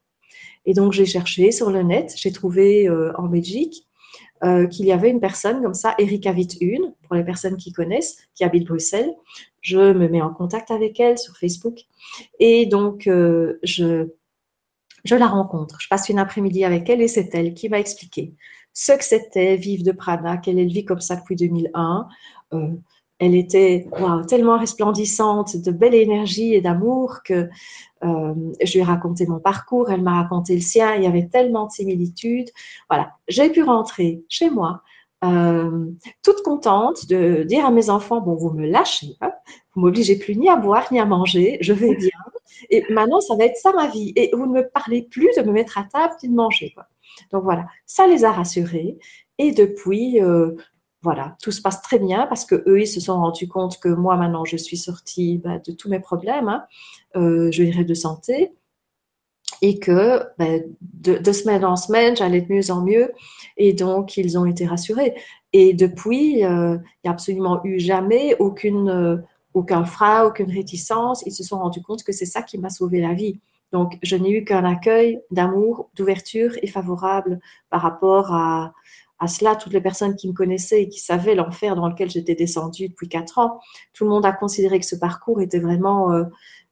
[0.64, 2.12] Et donc, j'ai cherché sur le net.
[2.16, 3.86] J'ai trouvé euh, en Belgique
[4.44, 8.18] euh, qu'il y avait une personne comme ça, Erika Witt-Une, pour les personnes qui connaissent,
[8.34, 9.14] qui habite Bruxelles.
[9.60, 11.80] Je me mets en contact avec elle sur Facebook
[12.38, 14.08] et donc euh, je,
[15.04, 15.78] je la rencontre.
[15.80, 18.34] Je passe une après-midi avec elle et c'est elle qui m'a expliqué
[18.72, 22.06] ce que c'était vivre de Prana, qu'elle vit comme ça depuis 2001.
[22.52, 22.68] Euh,
[23.18, 23.88] elle était
[24.28, 27.48] tellement resplendissante de belle énergie et d'amour que
[28.06, 31.28] euh, je lui ai raconté mon parcours, elle m'a raconté le sien, il y avait
[31.28, 32.50] tellement de similitudes.
[32.88, 34.82] Voilà, j'ai pu rentrer chez moi,
[35.24, 35.90] euh,
[36.22, 39.32] toute contente de dire à mes enfants, bon, vous me lâchez, hein,
[39.74, 42.10] vous m'obligez plus ni à boire ni à manger, je vais bien.
[42.70, 44.12] Et maintenant, ça va être ça ma vie.
[44.16, 46.74] Et vous ne me parlez plus de me mettre à table ni de manger.
[47.32, 48.98] Donc voilà, ça les a rassurés.
[49.38, 50.52] Et depuis, euh,
[51.06, 53.88] voilà, tout se passe très bien parce que eux, ils se sont rendus compte que
[53.88, 56.64] moi, maintenant, je suis sortie bah, de tous mes problèmes, hein.
[57.14, 58.52] euh, je dirais de santé,
[59.62, 63.12] et que bah, de, semaine en semaine, j'allais de mieux en mieux,
[63.56, 65.14] et donc ils ont été rassurés.
[65.52, 69.18] Et depuis, euh, il n'y a absolument eu jamais aucune, euh,
[69.54, 71.22] aucun frein, aucune réticence.
[71.24, 73.38] Ils se sont rendus compte que c'est ça qui m'a sauvé la vie.
[73.72, 78.72] Donc, je n'ai eu qu'un accueil d'amour, d'ouverture et favorable par rapport à,
[79.26, 82.88] cela, toutes les personnes qui me connaissaient et qui savaient l'enfer dans lequel j'étais descendue
[82.88, 83.60] depuis quatre ans,
[83.92, 86.24] tout le monde a considéré que ce parcours était vraiment, euh,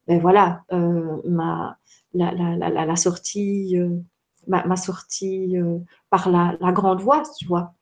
[0.06, 1.78] ben voilà, euh, ma,
[2.12, 3.96] la, la, la, la sortie, euh,
[4.46, 5.56] ma, sortie
[6.10, 7.72] par la, grande voie, tu vois,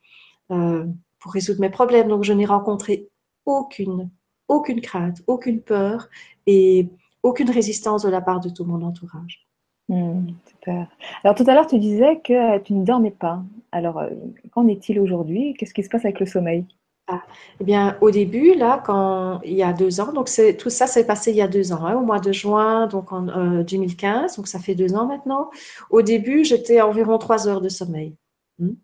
[0.49, 2.09] pour résoudre mes problèmes.
[2.09, 3.09] Donc, je n'ai rencontré
[3.45, 4.11] aucune,
[4.49, 6.09] aucune crainte, aucune peur
[6.47, 6.89] et
[7.23, 9.47] aucune résistance de la part de tout mon entourage.
[9.89, 10.87] Hmm, super.
[11.25, 13.43] Alors tout à l'heure, tu disais que tu ne dormais pas.
[13.73, 14.11] Alors, euh,
[14.53, 15.55] qu'en est-il aujourd'hui?
[15.55, 16.67] Qu'est-ce qui se passe avec le sommeil?
[17.09, 17.23] Ah,
[17.61, 21.05] eh bien, au début, là, quand il y a deux ans, donc tout ça s'est
[21.05, 23.23] passé il y a deux ans, hein, au mois de juin, donc en
[23.63, 25.51] 2015, euh, donc ça fait deux ans maintenant.
[25.91, 28.15] Au début, j'étais à environ trois heures de sommeil.
[28.59, 28.75] Hmm.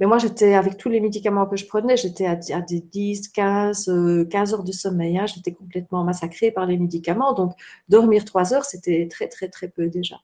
[0.00, 4.26] Mais moi, j'étais avec tous les médicaments que je prenais, j'étais à, des 10, 15,
[4.30, 5.18] 15 heures de sommeil.
[5.18, 5.26] Hein.
[5.26, 7.32] J'étais complètement massacrée par les médicaments.
[7.34, 7.52] Donc,
[7.88, 10.16] dormir 3 heures, c'était très, très, très peu déjà.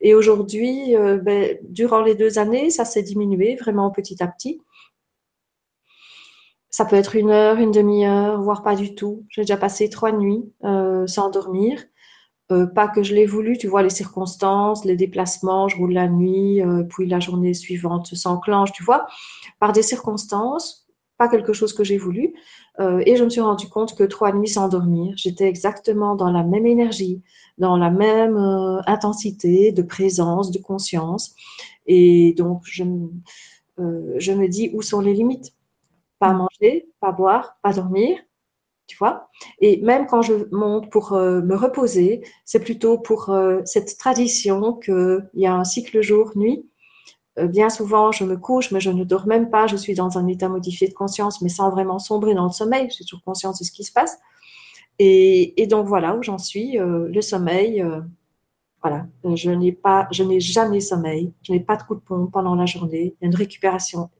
[0.00, 4.60] Et aujourd'hui, euh, ben, durant les deux années, ça s'est diminué vraiment petit à petit.
[6.70, 9.24] Ça peut être une heure, une demi-heure, voire pas du tout.
[9.28, 11.82] J'ai déjà passé trois nuits euh, sans dormir.
[12.52, 16.08] Euh, pas que je l'ai voulu, tu vois, les circonstances, les déplacements, je roule la
[16.08, 19.06] nuit, euh, puis la journée suivante s'enclenche, tu vois,
[19.58, 20.86] par des circonstances,
[21.18, 22.34] pas quelque chose que j'ai voulu.
[22.80, 26.30] Euh, et je me suis rendu compte que trois nuits sans dormir, j'étais exactement dans
[26.30, 27.22] la même énergie,
[27.58, 28.36] dans la même
[28.86, 31.34] intensité de présence, de conscience.
[31.86, 32.84] Et donc, je,
[33.78, 35.52] je me dis où sont les limites?
[36.18, 38.18] Pas manger, pas boire, pas dormir,
[38.86, 39.28] tu vois.
[39.60, 44.74] Et même quand je monte pour euh, me reposer, c'est plutôt pour euh, cette tradition
[44.74, 46.68] qu'il y a un cycle jour-nuit.
[47.38, 49.66] Euh, bien souvent, je me couche, mais je ne dors même pas.
[49.66, 52.88] Je suis dans un état modifié de conscience, mais sans vraiment sombrer dans le sommeil.
[52.90, 54.18] J'ai toujours conscience de ce qui se passe.
[54.98, 56.76] Et, donc voilà où j'en suis.
[56.76, 57.84] le sommeil,
[58.82, 61.32] voilà, je n'ai pas, je n'ai jamais sommeil.
[61.42, 63.16] Je n'ai pas de coup de pompe pendant la journée.
[63.20, 64.10] Il y a une récupération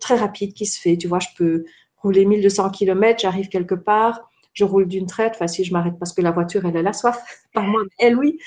[0.00, 0.98] très rapide qui se fait.
[0.98, 1.64] Tu vois, je peux
[2.02, 6.12] rouler 1200 km, j'arrive quelque part, je roule d'une traite, enfin si je m'arrête parce
[6.12, 7.22] que la voiture, elle, a la soif,
[7.54, 8.38] pas moi, elle, oui.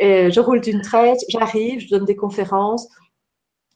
[0.00, 2.88] Je roule d'une traite, j'arrive, je donne des conférences,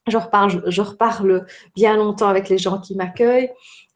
[0.07, 3.51] je reparle, je, bien longtemps avec les gens qui m'accueillent.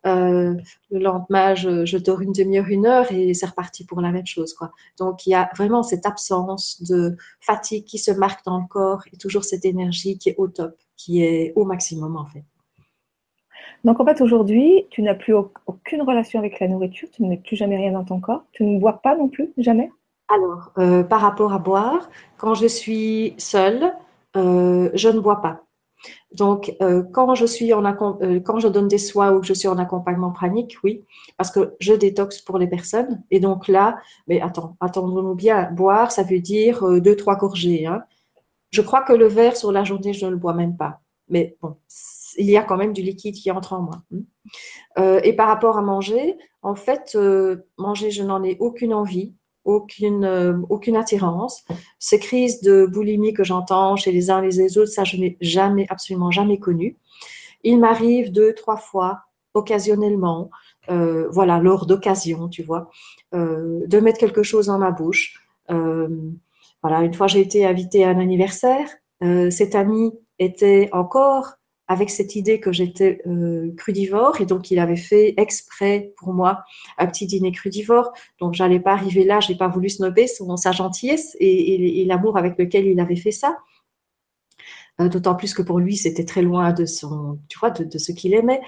[0.04, 0.54] Euh,
[0.90, 4.52] le lendemain, je, dors une demi-heure, une heure et c'est reparti pour la même chose.
[4.52, 4.72] Quoi.
[4.98, 9.02] Donc, il y a vraiment cette absence de fatigue qui se marque dans le corps
[9.12, 12.44] et toujours cette énergie qui est au top, qui est au maximum en fait.
[13.84, 17.36] Donc en fait, aujourd'hui, tu n'as plus aucune relation avec la nourriture, tu ne mets
[17.36, 19.90] plus jamais rien dans ton corps, tu ne bois pas non plus, jamais?
[20.28, 23.92] Alors, euh, par rapport à boire, quand je suis seule,
[24.36, 25.64] euh, je ne bois pas.
[26.32, 29.68] Donc, euh, quand, je suis en quand je donne des soins ou que je suis
[29.68, 31.04] en accompagnement pranique, oui,
[31.36, 33.22] parce que je détoxe pour les personnes.
[33.30, 37.86] Et donc là, mais attends, attendons-nous bien, boire, ça veut dire deux, trois gorgées.
[37.86, 38.02] Hein.
[38.70, 41.00] Je crois que le verre sur la journée, je ne le bois même pas.
[41.28, 41.76] Mais bon,
[42.36, 44.02] il y a quand même du liquide qui entre en moi.
[44.98, 49.34] Euh, et par rapport à manger, en fait, euh, manger, je n'en ai aucune envie,
[49.64, 51.64] aucune, euh, aucune attirance.
[51.98, 55.36] Ces crises de boulimie que j'entends chez les uns et les autres, ça, je n'ai
[55.40, 56.96] jamais, absolument jamais connu.
[57.64, 59.20] Il m'arrive deux, trois fois,
[59.54, 60.50] occasionnellement,
[60.88, 62.90] voilà, lors d'occasion, tu vois,
[63.32, 65.40] de mettre quelque chose dans ma bouche.
[65.68, 68.88] voilà, une fois, j'ai été invitée à un anniversaire.
[69.50, 71.54] cet ami était encore
[71.88, 76.64] avec cette idée que j'étais euh, crudivore et donc il avait fait exprès pour moi
[76.98, 78.12] un petit dîner crudivore.
[78.38, 82.58] Donc j'allais pas arriver là, j'ai pas voulu snobber son, sa gentillesse et, l'amour avec
[82.58, 83.56] lequel il avait fait ça.
[85.00, 88.12] Euh, d'autant plus que pour lui, c'était très loin de son, tu vois, de, ce
[88.12, 88.60] qu'il aimait.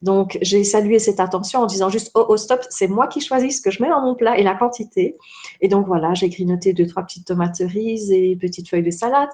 [0.00, 3.56] Donc, j'ai salué cette attention en disant juste, oh, oh stop, c'est moi qui choisis
[3.56, 5.16] ce que je mets dans mon plat et la quantité.
[5.60, 9.30] Et donc, voilà, j'ai grignoté deux, trois petites tomates cerises et petites feuilles de salade.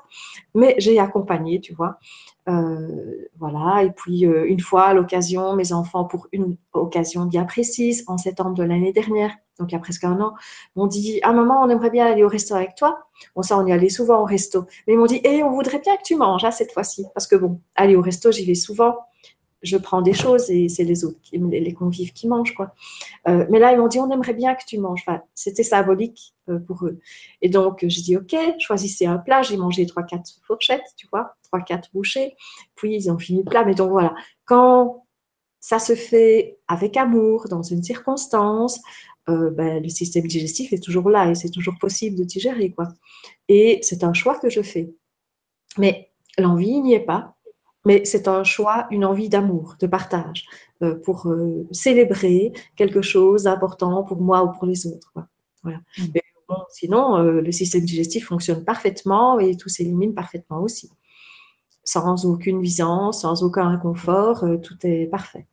[0.54, 1.98] Mais j'ai accompagné, tu vois.
[2.48, 7.44] Euh, voilà, et puis euh, une fois à l'occasion, mes enfants, pour une occasion bien
[7.44, 10.34] précise, en septembre de l'année dernière, donc il y a presque un an,
[10.74, 13.06] m'ont dit Ah, maman, on aimerait bien aller au resto avec toi.
[13.36, 14.66] Bon, ça, on y allait souvent au resto.
[14.86, 17.04] Mais ils m'ont dit Eh, on voudrait bien que tu manges hein, cette fois-ci.
[17.14, 18.96] Parce que bon, aller au resto, j'y vais souvent
[19.62, 22.54] je prends des choses et c'est les autres, les convives qui mangent.
[22.54, 22.74] quoi.
[23.26, 25.04] Euh, mais là, ils m'ont dit, on aimerait bien que tu manges.
[25.34, 26.98] C'était symbolique euh, pour eux.
[27.42, 29.42] Et donc, j'ai dit, OK, choisissez un plat.
[29.42, 32.36] J'ai mangé trois, quatre fourchettes, tu vois, trois, quatre bouchées.
[32.76, 33.64] Puis, ils ont fini le plat.
[33.64, 34.14] Mais donc, voilà.
[34.44, 35.04] Quand
[35.60, 38.80] ça se fait avec amour, dans une circonstance,
[39.28, 42.70] euh, ben, le système digestif est toujours là et c'est toujours possible de digérer.
[42.70, 42.88] quoi.
[43.48, 44.94] Et c'est un choix que je fais.
[45.76, 47.36] Mais l'envie n'y est pas
[47.84, 50.46] mais c'est un choix, une envie d'amour, de partage,
[50.82, 55.12] euh, pour euh, célébrer quelque chose d'important pour moi ou pour les autres.
[55.62, 55.80] Voilà.
[55.98, 56.54] Mm.
[56.70, 60.90] sinon, euh, le système digestif fonctionne parfaitement et tout s'élimine parfaitement aussi.
[61.84, 65.46] Sans aucune visance, sans aucun inconfort, tout est parfait.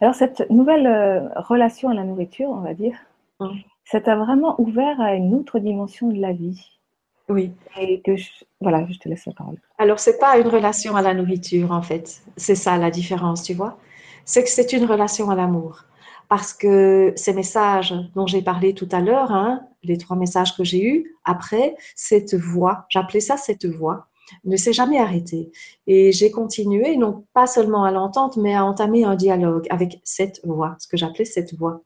[0.00, 2.96] Alors, cette nouvelle relation à la nourriture, on va dire,
[3.40, 3.48] mm.
[3.84, 6.81] ça t'a vraiment ouvert à une autre dimension de la vie?
[7.28, 7.52] Oui.
[7.78, 8.12] Et que
[8.60, 9.56] voilà, je te laisse la parole.
[9.78, 12.22] Alors, c'est pas une relation à la nourriture, en fait.
[12.36, 13.78] C'est ça la différence, tu vois.
[14.24, 15.84] C'est que c'est une relation à l'amour.
[16.28, 20.64] Parce que ces messages dont j'ai parlé tout à l'heure, hein, les trois messages que
[20.64, 24.06] j'ai eus, après, cette voix, j'appelais ça cette voix,
[24.44, 25.50] ne s'est jamais arrêtée.
[25.86, 30.40] Et j'ai continué, non pas seulement à l'entendre, mais à entamer un dialogue avec cette
[30.44, 31.82] voix, ce que j'appelais cette voix.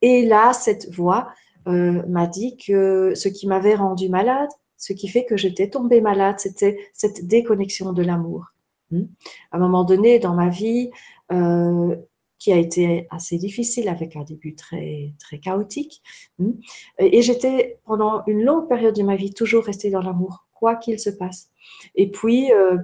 [0.00, 1.28] Et là, cette voix,
[1.68, 6.00] euh, m'a dit que ce qui m'avait rendu malade, ce qui fait que j'étais tombée
[6.00, 8.46] malade, c'était cette déconnexion de l'amour.
[8.90, 9.04] Hmm.
[9.50, 10.90] À un moment donné dans ma vie,
[11.32, 11.96] euh,
[12.38, 16.02] qui a été assez difficile avec un début très, très chaotique.
[16.38, 16.52] Hmm,
[16.98, 20.98] et j'étais pendant une longue période de ma vie toujours restée dans l'amour, quoi qu'il
[20.98, 21.50] se passe.
[21.96, 22.78] Et puis, euh,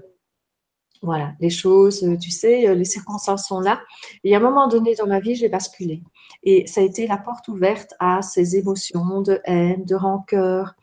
[1.04, 3.80] voilà, les choses, euh, tu sais, les circonstances sont là.
[4.24, 6.02] Et à un moment donné dans ma vie, j'ai basculé.
[6.42, 10.74] Et ça a été la porte ouverte à ces émotions de haine, de rancœur,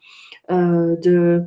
[0.51, 1.43] euh, de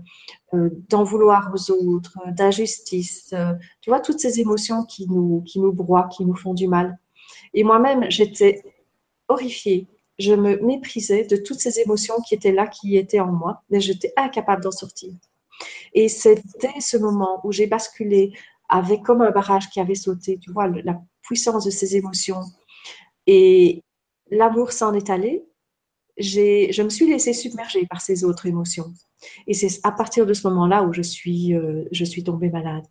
[0.55, 3.33] euh, d'en vouloir aux autres, d'injustice.
[3.33, 6.69] Euh, tu vois, toutes ces émotions qui nous, qui nous broient, qui nous font du
[6.69, 6.97] mal.
[7.53, 8.63] Et moi-même, j'étais
[9.29, 9.89] horrifiée.
[10.19, 13.81] Je me méprisais de toutes ces émotions qui étaient là, qui étaient en moi, mais
[13.81, 15.13] j'étais incapable d'en sortir.
[15.93, 18.33] Et c'était ce moment où j'ai basculé
[18.69, 22.43] avec comme un barrage qui avait sauté, tu vois, la puissance de ces émotions.
[23.27, 23.83] Et
[24.31, 25.45] l'amour s'en est allé,
[26.19, 28.93] je me suis laissée submerger par ces autres émotions.
[29.47, 32.85] Et c'est à partir de ce moment-là où je suis, euh, je suis tombée malade.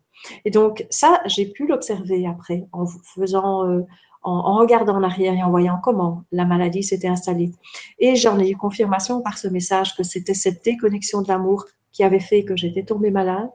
[0.44, 3.82] Et donc ça, j'ai pu l'observer après en faisant, euh,
[4.22, 7.52] en, regardant en arrière et en voyant comment la maladie s'était installée.
[7.98, 12.02] Et j'en ai eu confirmation par ce message que c'était cette déconnexion de l'amour qui
[12.02, 13.48] avait fait que j'étais tombée malade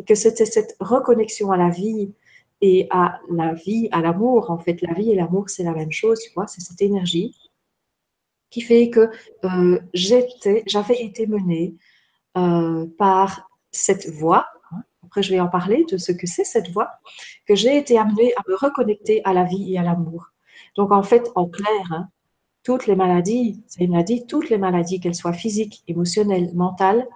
[0.00, 2.14] et que c'était cette reconnexion à la vie
[2.62, 4.50] et à la vie, à l'amour.
[4.50, 7.36] En fait, la vie et l'amour, c'est la même chose, tu vois, c'est cette énergie
[8.48, 9.10] qui fait que
[9.44, 11.74] euh, j'étais, j'avais été menée
[12.36, 14.46] euh, par cette voix.
[14.72, 16.90] Hein, après, je vais en parler de ce que c'est cette voix,
[17.46, 20.30] que j'ai été amenée à me reconnecter à la vie et à l'amour.
[20.76, 22.08] Donc, en fait, en clair, hein,
[22.62, 27.06] toutes les maladies, c'est une maladie, toutes les maladies, qu'elles soient physiques, émotionnelles, mentales,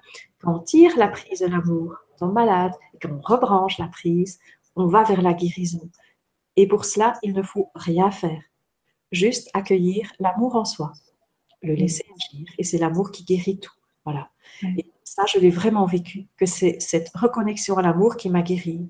[0.41, 4.39] quand on tire la prise de l'amour, on malade, et qu'on rebranche la prise,
[4.77, 5.91] on va vers la guérison.
[6.57, 8.43] Et pour cela, il ne faut rien faire,
[9.13, 10.93] juste accueillir l'amour en soi
[11.65, 12.47] le laisser agir.
[12.59, 13.73] Et c'est l'amour qui guérit tout.
[14.05, 14.31] Voilà.
[14.63, 18.89] Et ça, je l'ai vraiment vécu, que c'est cette reconnexion à l'amour qui m'a guéri.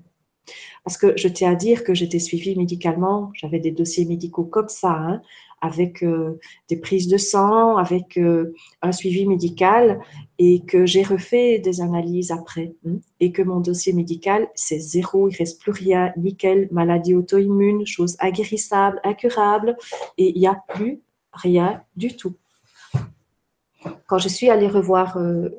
[0.83, 4.69] Parce que je tiens à dire que j'étais suivie médicalement, j'avais des dossiers médicaux comme
[4.69, 5.21] ça, hein,
[5.61, 9.99] avec euh, des prises de sang, avec euh, un suivi médical,
[10.37, 15.29] et que j'ai refait des analyses après, hein, et que mon dossier médical, c'est zéro,
[15.29, 19.75] il reste plus rien, nickel, maladie auto-immune, chose aguerrissable, incurable,
[20.17, 21.01] et il n'y a plus
[21.33, 22.35] rien du tout.
[24.07, 25.49] Quand je suis allée revoir euh,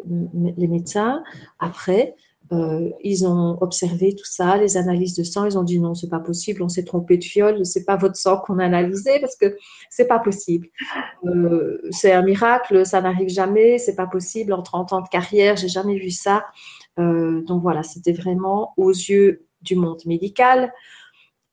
[0.56, 1.22] les médecins,
[1.58, 2.14] après,
[2.52, 6.08] euh, ils ont observé tout ça, les analyses de sang, ils ont dit non, c'est
[6.08, 9.36] pas possible, on s'est trompé de fiole, c'est pas votre sang qu'on a analysé parce
[9.36, 9.56] que
[9.90, 10.68] c'est pas possible.
[11.24, 14.52] Euh, c'est un miracle, ça n'arrive jamais, c'est pas possible.
[14.52, 16.44] En 30 ans de carrière, j'ai jamais vu ça.
[16.96, 20.72] donc voilà, c'était vraiment aux yeux du monde médical,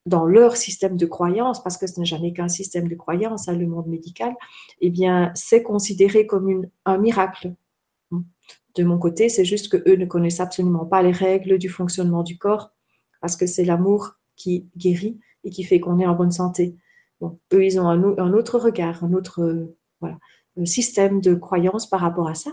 [0.05, 3.53] dans leur système de croyance, parce que ce n'est jamais qu'un système de croyance, hein,
[3.53, 4.35] le monde médical,
[4.81, 7.53] eh bien, c'est considéré comme un miracle.
[8.75, 12.23] De mon côté, c'est juste que eux ne connaissent absolument pas les règles du fonctionnement
[12.23, 12.71] du corps,
[13.21, 16.75] parce que c'est l'amour qui guérit et qui fait qu'on est en bonne santé.
[17.53, 19.69] Eux, ils ont un, autre regard, un autre,
[20.01, 20.17] voilà,
[20.65, 22.51] système de croyance par rapport à ça.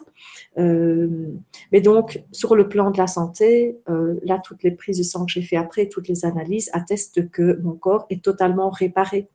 [0.59, 1.29] Euh,
[1.73, 5.27] mais donc, sur le plan de la santé, euh, là, toutes les prises de sang
[5.27, 9.29] que j'ai fait après, toutes les analyses attestent que mon corps est totalement réparé.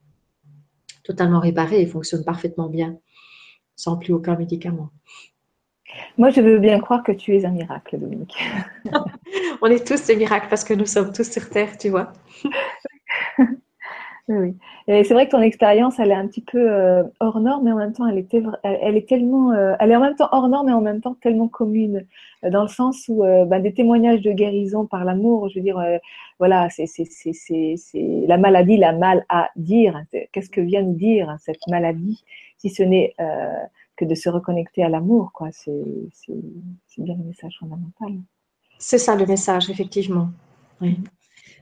[1.04, 2.98] Totalement réparé et fonctionne parfaitement bien,
[3.76, 4.90] sans plus aucun médicament.
[6.18, 8.36] Moi, je veux bien croire que tu es un miracle, Dominique.
[9.62, 12.12] On est tous des miracles parce que nous sommes tous sur Terre, tu vois.
[14.28, 14.56] Oui,
[14.88, 17.70] Et c'est vrai que ton expérience, elle est un petit peu euh, hors norme, mais
[17.70, 20.48] en même temps, elle est, elle, est tellement, euh, elle est en même temps hors
[20.48, 22.04] norme, mais en même temps tellement commune,
[22.42, 25.80] euh, dans le sens où ben, des témoignages de guérison par l'amour, je veux dire,
[26.40, 26.86] voilà, c'est
[28.26, 30.02] la maladie, la mal à dire.
[30.32, 32.24] Qu'est-ce que vient de dire cette maladie,
[32.58, 33.14] si ce n'est
[33.96, 35.48] que de se reconnecter à l'amour, quoi.
[35.52, 35.72] C'est
[36.98, 38.20] bien le message fondamental.
[38.78, 40.30] C'est ça le message, effectivement.
[40.80, 40.98] Oui.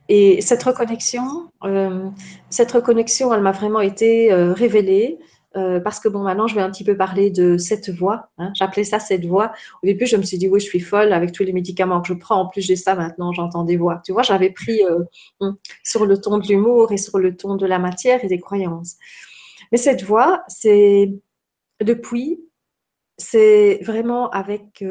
[0.08, 2.08] Et cette reconnexion, euh,
[2.50, 5.18] cette reconnexion, elle m'a vraiment été euh, révélée.
[5.56, 8.28] Euh, parce que bon, maintenant, je vais un petit peu parler de cette voix.
[8.38, 8.50] Hein.
[8.54, 9.52] J'appelais ça cette voix.
[9.84, 12.08] Au début, je me suis dit, oui, je suis folle avec tous les médicaments que
[12.08, 12.40] je prends.
[12.40, 14.02] En plus, j'ai ça maintenant, j'entends des voix.
[14.04, 14.82] Tu vois, j'avais pris
[15.38, 18.40] hum, sur le ton de l'humour et sur le ton de la matière et des
[18.40, 18.96] croyances.
[19.70, 21.12] Mais cette voix, c'est
[21.82, 22.40] depuis,
[23.18, 24.84] c'est vraiment avec,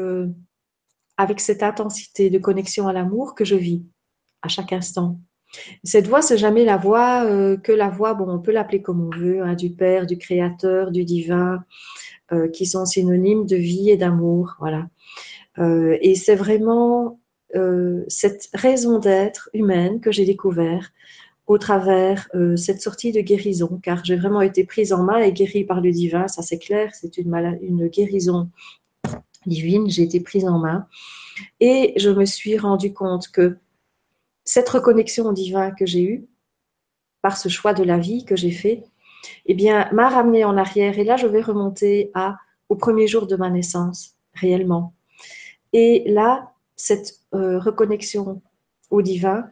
[1.16, 3.84] avec cette intensité de connexion à l'amour que je vis
[4.42, 5.18] à chaque instant.
[5.82, 9.00] Cette voix, c'est jamais la voix euh, que la voix, bon, on peut l'appeler comme
[9.00, 11.64] on veut, hein, du Père, du Créateur, du Divin,
[12.32, 14.88] euh, qui sont synonymes de vie et d'amour, voilà.
[15.58, 17.20] Euh, et c'est vraiment
[18.08, 20.90] cette raison d'être humaine que j'ai découvert
[21.46, 25.64] au travers cette sortie de guérison, car j'ai vraiment été prise en main et guérie
[25.64, 28.48] par le divin, ça c'est clair, c'est une, une guérison
[29.44, 30.86] divine, j'ai été prise en main
[31.60, 33.58] et je me suis rendu compte que
[34.44, 36.26] cette reconnexion au divin que j'ai eue,
[37.24, 38.84] par ce choix de la vie que j'ai fait,
[39.46, 40.98] eh bien, m'a ramené en arrière.
[40.98, 42.36] Et là, je vais remonter à,
[42.68, 44.92] au premier jour de ma naissance, réellement.
[45.72, 48.42] Et là, cette euh, reconnexion
[48.90, 49.46] au divin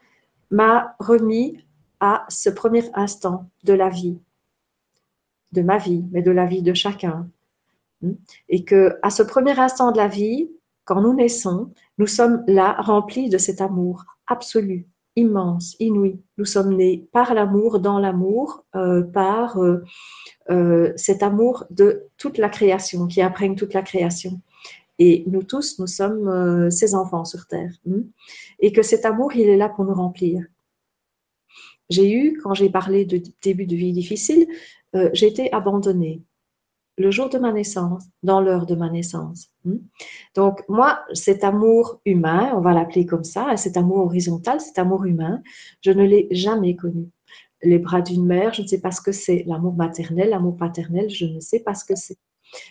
[0.51, 1.65] m'a remis
[2.03, 4.19] à ce premier instant de la vie,
[5.53, 7.29] de ma vie, mais de la vie de chacun.
[8.49, 10.51] Et que à ce premier instant de la vie,
[10.85, 16.19] quand nous naissons, nous sommes là remplis de cet amour absolu, immense, inouï.
[16.39, 19.85] Nous sommes nés par l'amour, dans l'amour, euh, par euh,
[20.51, 24.41] euh, cet amour de toute la création, qui imprègne toute la création.
[24.99, 27.73] Et nous tous, nous sommes ses enfants sur Terre.
[27.87, 28.03] Hmm?
[28.59, 30.45] Et que cet amour, il est là pour nous remplir.
[31.93, 34.47] J'ai eu, quand j'ai parlé de début de vie difficile,
[35.13, 36.23] j'ai été abandonnée
[36.99, 39.49] le jour de ma naissance, dans l'heure de ma naissance.
[39.65, 39.79] Hmm?
[40.35, 45.05] Donc, moi, cet amour humain, on va l'appeler comme ça, cet amour horizontal, cet amour
[45.05, 45.43] humain,
[45.81, 47.09] je ne l'ai jamais connu.
[47.63, 49.45] Les bras d'une mère, je ne sais pas ce que c'est.
[49.47, 52.19] L'amour maternel, l'amour paternel, je ne sais pas ce que c'est.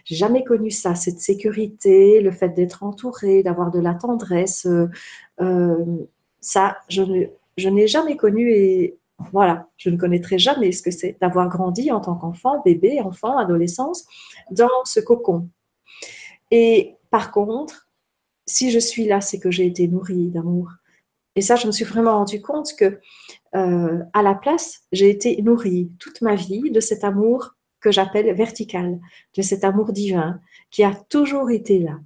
[0.05, 4.67] J'ai jamais connu ça, cette sécurité, le fait d'être entouré, d'avoir de la tendresse.
[4.67, 4.87] Euh,
[5.39, 6.05] euh,
[6.39, 8.99] ça, je n'ai jamais connu et
[9.31, 13.37] voilà, je ne connaîtrai jamais ce que c'est d'avoir grandi en tant qu'enfant, bébé, enfant,
[13.37, 14.05] adolescence,
[14.51, 15.49] dans ce cocon.
[16.51, 17.87] Et par contre,
[18.45, 20.71] si je suis là, c'est que j'ai été nourrie d'amour.
[21.35, 22.99] Et ça, je me suis vraiment rendu compte que,
[23.55, 28.33] euh, à la place, j'ai été nourrie toute ma vie de cet amour que j'appelle
[28.35, 28.99] vertical,
[29.35, 31.99] de cet amour divin qui a toujours été là.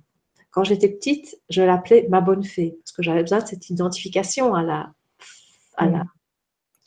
[0.51, 4.53] Quand j'étais petite, je l'appelais ma bonne fée, parce que j'avais besoin de cette identification
[4.53, 4.93] à la,
[5.76, 6.05] à la,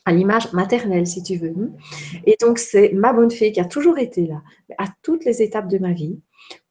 [0.09, 1.55] à l'image maternelle, si tu veux.
[2.25, 4.43] Et donc, c'est ma bonne fée qui a toujours été là,
[4.79, 6.19] à toutes les étapes de ma vie,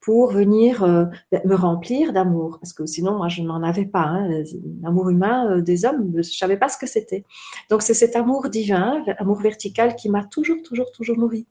[0.01, 2.57] pour venir euh, ben, me remplir d'amour.
[2.59, 4.05] Parce que sinon, moi, je n'en avais pas.
[4.05, 4.43] Hein,
[4.81, 7.25] l'amour humain euh, des hommes, je ne savais pas ce que c'était.
[7.69, 11.45] Donc, c'est cet amour divin, amour vertical, qui m'a toujours, toujours, toujours nourri.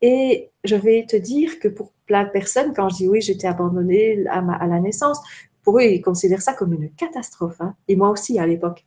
[0.00, 3.48] Et je vais te dire que pour plein de personnes, quand je dis oui, j'étais
[3.48, 5.18] abandonnée à, la naissance,
[5.62, 7.60] pour eux, ils considèrent ça comme une catastrophe.
[7.60, 7.74] Hein.
[7.86, 8.86] et moi aussi, à l'époque.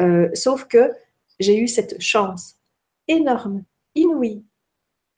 [0.00, 0.92] Euh, sauf que
[1.40, 2.56] j'ai eu cette chance
[3.06, 3.64] énorme,
[3.94, 4.44] inouïe,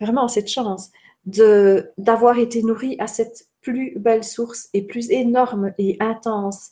[0.01, 0.91] vraiment cette chance
[1.27, 6.71] de d'avoir été nourrie à cette plus belle source et plus énorme et intense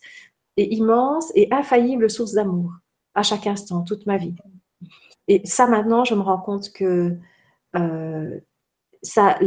[0.57, 2.73] et immense et infaillible source d'amour
[3.15, 4.35] à chaque instant, toute ma vie.
[5.29, 7.17] Et ça, maintenant, je me rends compte que
[7.77, 8.41] euh,
[9.03, 9.39] ça,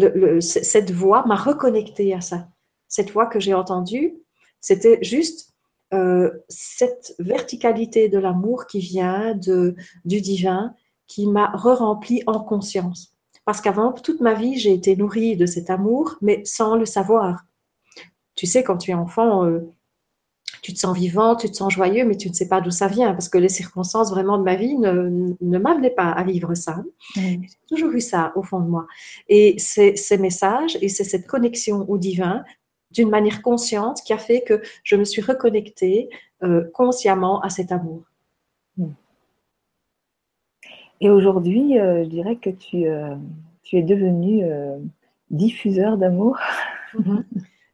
[0.41, 2.47] cette voix m'a reconnecté à ça.
[2.87, 4.13] Cette voix que j'ai entendue,
[4.59, 5.50] c'était juste
[5.93, 9.75] euh, cette verticalité de l'amour qui vient de,
[10.05, 10.73] du divin,
[11.07, 13.13] qui m'a re-rempli en conscience.
[13.45, 17.45] Parce qu'avant, toute ma vie, j'ai été nourrie de cet amour, mais sans le savoir.
[18.35, 19.59] Tu sais, quand tu es enfant, euh,
[20.61, 22.87] tu te sens vivant, tu te sens joyeux, mais tu ne sais pas d'où ça
[22.87, 26.53] vient, parce que les circonstances vraiment de ma vie ne, ne m'amenaient pas à vivre
[26.53, 26.83] ça.
[27.15, 28.85] J'ai toujours eu ça au fond de moi.
[29.27, 32.43] Et c'est ces messages et c'est cette connexion au divin
[32.91, 36.09] d'une manière consciente qui a fait que je me suis reconnectée
[36.43, 38.03] euh, consciemment à cet amour.
[40.99, 43.15] Et aujourd'hui, euh, je dirais que tu, euh,
[43.63, 44.43] tu es devenu
[45.29, 46.37] diffuseur d'amour.
[46.93, 47.23] Mhm.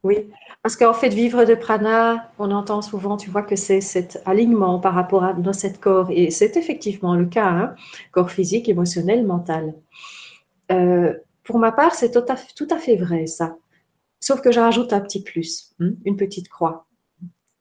[0.03, 0.30] Oui,
[0.63, 4.80] parce qu'en fait, vivre de prana, on entend souvent, tu vois, que c'est cet alignement
[4.80, 6.09] par rapport à nos sept corps.
[6.11, 7.76] Et c'est effectivement le cas, hein,
[8.11, 9.74] corps physique, émotionnel, mental.
[11.43, 12.24] pour ma part, c'est tout,
[12.55, 13.57] tout à fait vrai, ça.
[14.28, 16.86] Sauf que je rajoute un petit plus, hmm, une petite croix.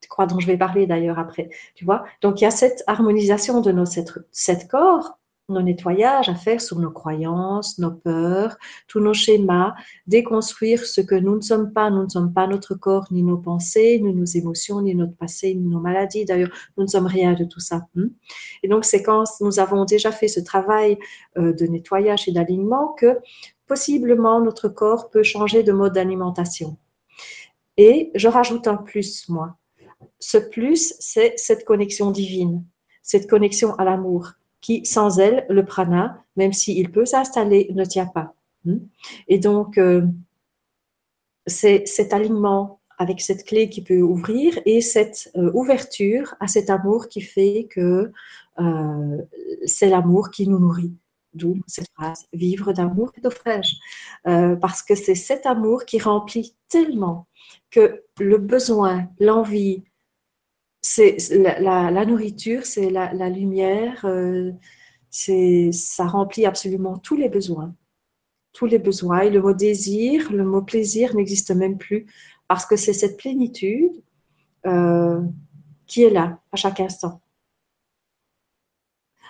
[0.08, 1.48] Croix dont je vais parler d'ailleurs après.
[1.76, 5.16] Tu vois Donc il y a cette harmonisation de nos sept, corps,
[5.48, 8.56] nos nettoyages à faire sur nos croyances, nos peurs,
[8.88, 9.76] tous nos schémas,
[10.08, 11.88] déconstruire ce que nous ne sommes pas.
[11.88, 15.54] Nous ne sommes pas notre corps, ni nos pensées, ni nos émotions, ni notre passé,
[15.54, 16.24] ni nos maladies.
[16.24, 17.86] D'ailleurs, nous ne sommes rien de tout ça.
[17.94, 18.08] Hmm.
[18.64, 20.98] Et donc, c'est quand nous avons déjà fait ce travail
[21.38, 23.20] euh, de nettoyage et d'alignement que
[23.66, 26.76] possiblement notre corps peut changer de mode d'alimentation.
[27.76, 29.56] Et je rajoute un plus, moi.
[30.18, 32.64] Ce plus, c'est cette connexion divine,
[33.02, 38.06] cette connexion à l'amour, qui, sans elle, le prana, même s'il peut s'installer, ne tient
[38.06, 38.34] pas.
[38.64, 38.78] Hmm?
[39.28, 40.02] Et donc, euh,
[41.46, 46.70] c'est cet alignement avec cette clé qui peut ouvrir et cette euh, ouverture à cet
[46.70, 48.10] amour qui fait que
[48.58, 49.22] euh,
[49.66, 50.94] c'est l'amour qui nous nourrit.
[51.36, 53.74] D'où cette phrase, vivre d'amour et fraîche.
[54.26, 57.26] Euh, parce que c'est cet amour qui remplit tellement
[57.70, 59.84] que le besoin, l'envie,
[60.80, 64.52] c'est la, nourriture, c'est la, lumière, euh,
[65.10, 67.74] ça remplit absolument tous les besoins.
[68.52, 69.20] Tous les besoins.
[69.20, 72.06] Et le mot désir, le mot plaisir n'existe même plus
[72.48, 74.02] parce que c'est cette plénitude
[74.66, 75.20] euh,
[75.86, 77.20] qui est là à chaque instant.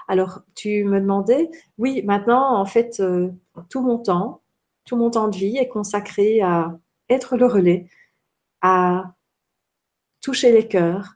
[0.08, 3.30] Alors, tu me demandais, oui, maintenant, en fait, euh,
[3.70, 4.42] tout mon temps,
[4.84, 6.78] tout mon temps de vie est consacré à
[7.08, 7.88] être le relais,
[8.62, 9.14] à
[10.20, 11.14] toucher les cœurs,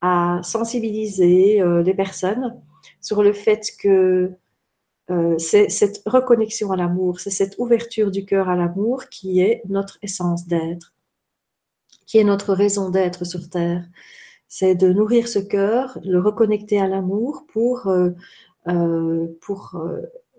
[0.00, 2.60] à sensibiliser euh, les personnes
[3.00, 4.32] sur le fait que
[5.10, 9.62] euh, c'est cette reconnexion à l'amour, c'est cette ouverture du cœur à l'amour qui est
[9.68, 10.94] notre essence d'être,
[12.06, 13.84] qui est notre raison d'être sur Terre.
[14.54, 19.82] C'est de nourrir ce cœur, le reconnecter à l'amour pour, euh, pour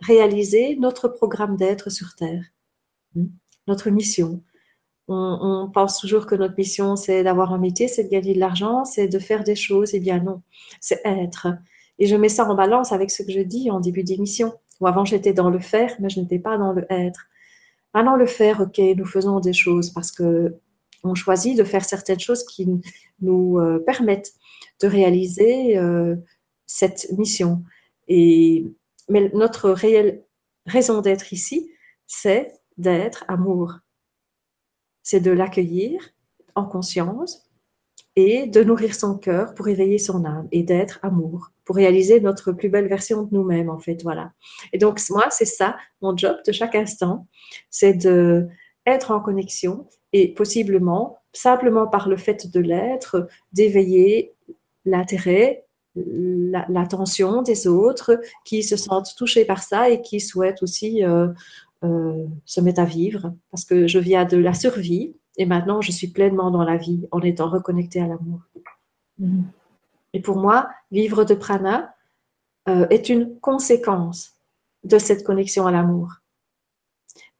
[0.01, 2.43] réaliser notre programme d'être sur Terre,
[3.16, 3.26] hmm,
[3.68, 4.43] notre mission
[5.07, 8.86] on, pense toujours que notre mission, c'est d'avoir un métier, c'est de gagner de l'argent,
[8.86, 9.93] c'est de faire des choses.
[9.93, 10.41] Eh bien non,
[10.80, 11.47] c'est être.
[11.99, 14.53] Et je mets ça en balance avec ce que je dis en début d'émission.
[14.80, 17.28] Où avant, j'étais dans le faire, mais je n'étais pas dans le être.
[17.93, 20.55] Maintenant, le faire, ok, nous faisons des choses parce que
[21.04, 22.68] on choisit de faire certaines choses qui
[23.22, 24.34] nous euh, permettent
[24.82, 26.16] de réaliser euh,
[26.66, 27.64] cette mission.
[28.08, 28.66] Et,
[29.10, 30.24] mais notre réelle
[30.66, 31.72] raison d'être ici,
[32.08, 33.80] c'est d'être amour
[35.04, 36.01] c'est de l'accueillir
[36.56, 37.43] en conscience
[38.16, 42.51] et de nourrir son cœur pour éveiller son âme et d'être amour, pour réaliser notre
[42.51, 44.32] plus belle version de nous-mêmes, en fait, voilà.
[44.72, 47.28] Et donc, moi, c'est ça, mon job de chaque instant,
[47.70, 48.47] c'est de
[48.86, 54.34] être en connexion et possiblement, simplement par le fait de l'être, d'éveiller
[54.86, 61.28] l'intérêt, l'attention des autres qui se sentent touchés par ça et qui souhaitent aussi euh,
[61.84, 65.91] euh, se mettre à vivre parce que je viens de la survie et maintenant je
[65.91, 68.41] suis pleinement dans la vie en étant reconnectée à l'amour.
[69.22, 69.43] Mm-hmm.
[70.14, 71.95] Et pour moi, vivre de prana
[72.68, 74.34] euh, est une conséquence
[74.84, 76.22] de cette connexion à l'amour.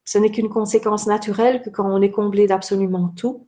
[0.06, 3.48] Ce n'est qu'une conséquence naturelle que quand on est comblé d'absolument tout,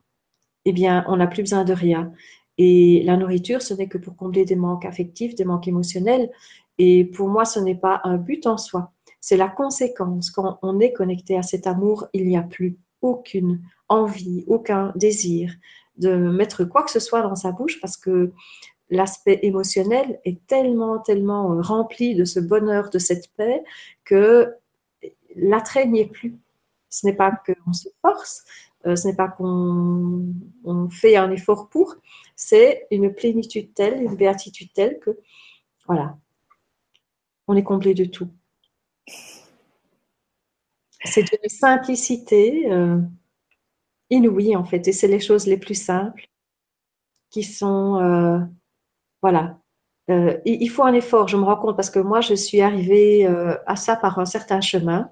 [0.66, 2.12] eh bien, on n'a plus besoin de rien.
[2.58, 6.32] Et la nourriture, ce n'est que pour combler des manques affectifs, des manques émotionnels.
[6.78, 8.92] Et pour moi, ce n'est pas un but en soi
[9.26, 10.30] c'est la conséquence.
[10.30, 15.52] Quand on est connecté à cet amour, il n'y a plus aucune envie, aucun désir
[15.98, 18.34] de mettre quoi que ce soit dans sa bouche parce que
[18.92, 23.64] l'aspect émotionnel est tellement, tellement euh, rempli de ce bonheur, de cette paix,
[24.04, 24.54] que
[25.36, 26.38] l'attrait n'y est plus.
[26.96, 28.46] Ce n'est pas qu'on se force,
[28.86, 30.34] euh, ce n'est pas qu'on
[30.90, 31.96] fait un effort pour,
[32.38, 35.20] c'est une plénitude telle, une béatitude telle que,
[35.88, 36.18] voilà,
[37.48, 38.30] on est comblé de tout.
[41.04, 42.98] C'est d'une simplicité euh,
[44.10, 46.30] inouïe en fait, et c'est les choses les plus simples
[47.30, 48.40] qui sont, euh,
[49.22, 49.60] voilà.
[50.10, 53.26] Euh, il faut un effort, je me rends compte, parce que moi, je suis arrivée
[53.66, 55.12] à ça par un certain chemin.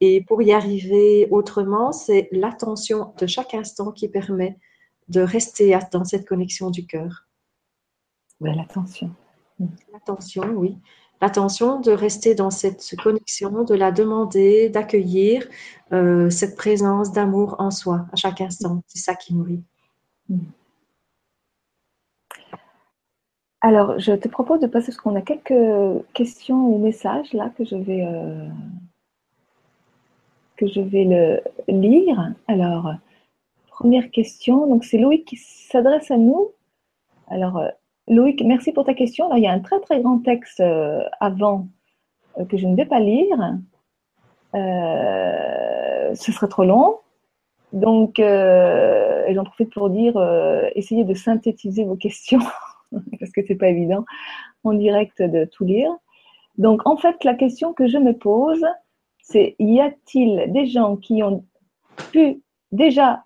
[0.00, 4.56] Et pour y arriver autrement, c'est l'attention de chaque instant qui permet
[5.08, 7.26] de rester dans cette connexion du cœur.
[8.40, 9.10] Oui, l'attention.
[9.92, 10.78] L'attention, oui
[11.20, 15.46] l'attention de rester dans cette connexion, de la demander, d'accueillir
[15.92, 18.82] euh, cette présence d'amour en soi à chaque instant.
[18.86, 19.62] C'est ça qui nourrit.
[23.60, 27.64] Alors, je te propose de passer, parce qu'on a quelques questions ou messages là que
[27.64, 28.48] je vais, euh,
[30.58, 32.34] que je vais le lire.
[32.48, 32.92] Alors,
[33.68, 36.50] première question, donc c'est Loïc qui s'adresse à nous.
[37.28, 37.68] Alors, euh,
[38.08, 39.34] Loïc, merci pour ta question.
[39.36, 41.68] il y a un très très grand texte euh, avant
[42.38, 43.56] euh, que je ne vais pas lire.
[46.14, 46.98] Ce serait trop long.
[47.72, 50.16] Donc, j'en profite pour dire,
[50.74, 52.40] essayez de synthétiser vos questions,
[53.20, 54.04] parce que ce n'est pas évident
[54.64, 55.92] en direct de tout lire.
[56.56, 58.64] Donc, en fait, la question que je me pose,
[59.30, 61.44] c'est y a-t-il des gens qui ont
[62.12, 62.40] pu
[62.72, 63.24] déjà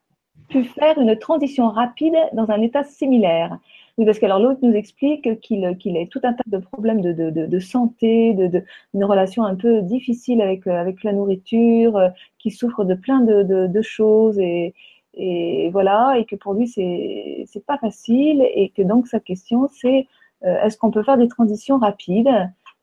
[0.48, 3.58] pu faire une transition rapide dans un état similaire?
[3.98, 7.12] Oui, parce que l'autre nous explique qu'il qu'il a tout un tas de problèmes de,
[7.12, 12.50] de, de, santé, de, une relation un peu difficile avec, avec la nourriture, euh, qui
[12.50, 14.74] souffre de plein de, choses et,
[15.14, 19.68] et voilà, et que pour lui c'est c'est pas facile et que donc sa question
[19.70, 20.06] c'est
[20.44, 22.30] euh, est-ce qu'on peut faire des transitions rapides?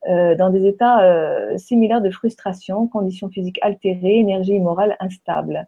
[0.07, 5.67] Euh, dans des états similaires de frustration, conditions physiques altérées, énergie morale instable.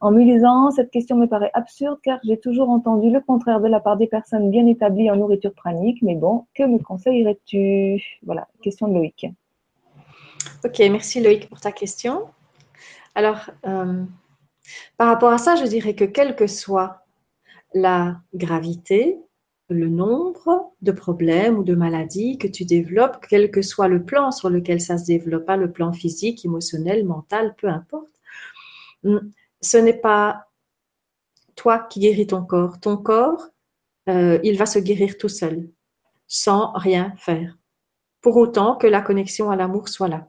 [0.00, 3.68] En me lisant, cette question me paraît absurde car j'ai toujours entendu le contraire de
[3.68, 6.02] la part des personnes bien établies en nourriture pranique.
[6.02, 8.02] Mais bon, que me conseillerais-tu?
[8.24, 9.26] Voilà, question de Loïc.
[10.64, 12.26] Ok, merci Loïc pour ta question.
[13.14, 14.04] Alors, euh,
[14.98, 17.06] par rapport à ça, je dirais que quelle que soit
[17.72, 19.18] la gravité,
[19.68, 24.30] le nombre de problèmes ou de maladies que tu développes, quel que soit le plan
[24.30, 28.10] sur lequel ça se développe, le plan physique, émotionnel, mental, peu importe,
[29.60, 30.46] ce n'est pas
[31.56, 32.78] toi qui guéris ton corps.
[32.80, 33.48] Ton corps,
[34.08, 35.68] euh, il va se guérir tout seul,
[36.28, 37.58] sans rien faire,
[38.20, 40.28] pour autant que la connexion à l'amour soit là.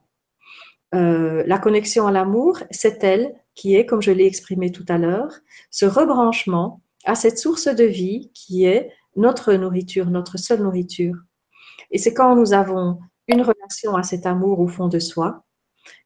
[0.96, 4.98] Euh, la connexion à l'amour, c'est elle qui est, comme je l'ai exprimé tout à
[4.98, 5.34] l'heure,
[5.70, 11.16] ce rebranchement à cette source de vie qui est notre nourriture, notre seule nourriture.
[11.92, 15.44] Et c'est quand nous avons une relation à cet amour au fond de soi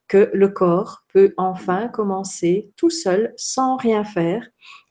[0.08, 4.46] que le corps peut enfin commencer tout seul, sans rien faire,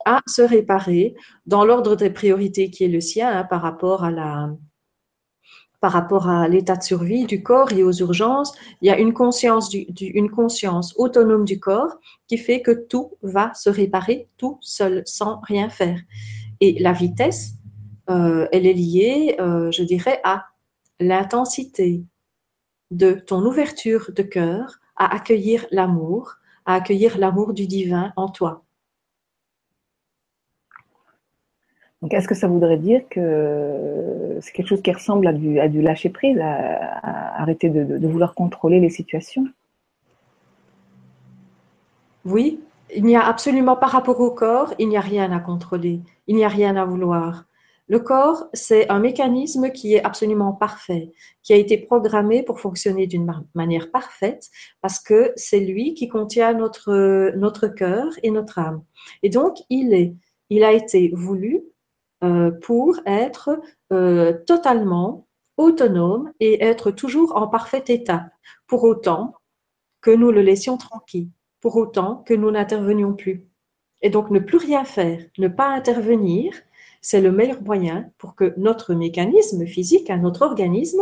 [0.05, 1.13] à se réparer
[1.45, 4.49] dans l'ordre des priorités qui est le sien hein, par rapport à la,
[5.79, 9.13] par rapport à l'état de survie du corps et aux urgences, il y a une
[9.13, 11.97] conscience, une conscience autonome du corps
[12.27, 15.99] qui fait que tout va se réparer tout seul, sans rien faire.
[16.61, 17.55] Et la vitesse,
[18.09, 20.45] euh, elle est liée, euh, je dirais, à
[20.99, 22.03] l'intensité
[22.89, 26.35] de ton ouverture de cœur à accueillir l'amour,
[26.65, 28.63] à accueillir l'amour du divin en toi.
[32.01, 35.67] Donc, est-ce que ça voudrait dire que c'est quelque chose qui ressemble à du, à
[35.67, 39.45] du lâcher prise, à, arrêter de, vouloir contrôler les situations?
[42.25, 42.59] Oui,
[42.95, 46.35] il n'y a absolument par rapport au corps, il n'y a rien à contrôler, il
[46.35, 47.45] n'y a rien à vouloir.
[47.91, 51.11] Le corps, c'est un mécanisme qui est absolument parfait,
[51.43, 56.53] qui a été programmé pour fonctionner d'une manière parfaite, parce que c'est lui qui contient
[56.53, 58.81] notre, cœur et notre âme.
[59.23, 60.15] Et donc, il est,
[60.49, 61.63] il a été voulu
[62.23, 63.59] euh, pour être
[63.91, 65.27] euh, totalement
[65.57, 68.29] autonome et être toujours en parfait état,
[68.67, 69.33] pour autant
[69.99, 71.27] que nous le laissions tranquille,
[71.59, 73.45] pour autant que nous n'intervenions plus.
[74.01, 76.53] Et donc ne plus rien faire, ne pas intervenir,
[77.01, 81.01] c'est le meilleur moyen pour que notre mécanisme physique, notre organisme,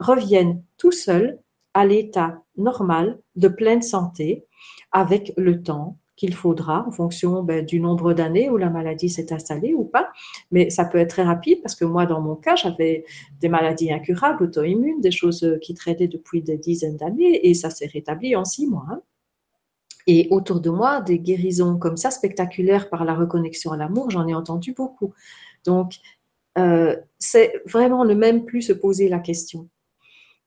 [0.00, 1.38] revienne tout seul
[1.74, 4.44] à l'état normal de pleine santé
[4.92, 9.32] avec le temps, qu'il faudra en fonction ben, du nombre d'années où la maladie s'est
[9.32, 10.10] installée ou pas.
[10.50, 13.04] Mais ça peut être très rapide parce que moi, dans mon cas, j'avais
[13.40, 17.86] des maladies incurables, auto-immunes, des choses qui traitaient depuis des dizaines d'années et ça s'est
[17.86, 19.02] rétabli en six mois.
[20.06, 24.26] Et autour de moi, des guérisons comme ça, spectaculaires par la reconnexion à l'amour, j'en
[24.28, 25.14] ai entendu beaucoup.
[25.64, 25.94] Donc,
[26.58, 29.68] euh, c'est vraiment ne même plus se poser la question.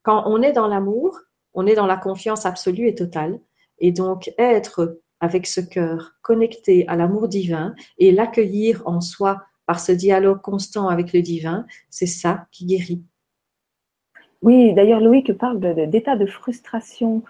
[0.03, 1.20] Quand on est dans l'amour,
[1.53, 3.39] on est dans la confiance absolue et totale.
[3.80, 9.80] Et donc, être avec ce cœur connecté à l'amour divin et l'accueillir en soi par
[9.80, 13.03] ce dialogue constant avec le divin, c'est ça qui guérit.
[14.41, 17.24] Oui, d'ailleurs, Louis que parle d'état de, frustration.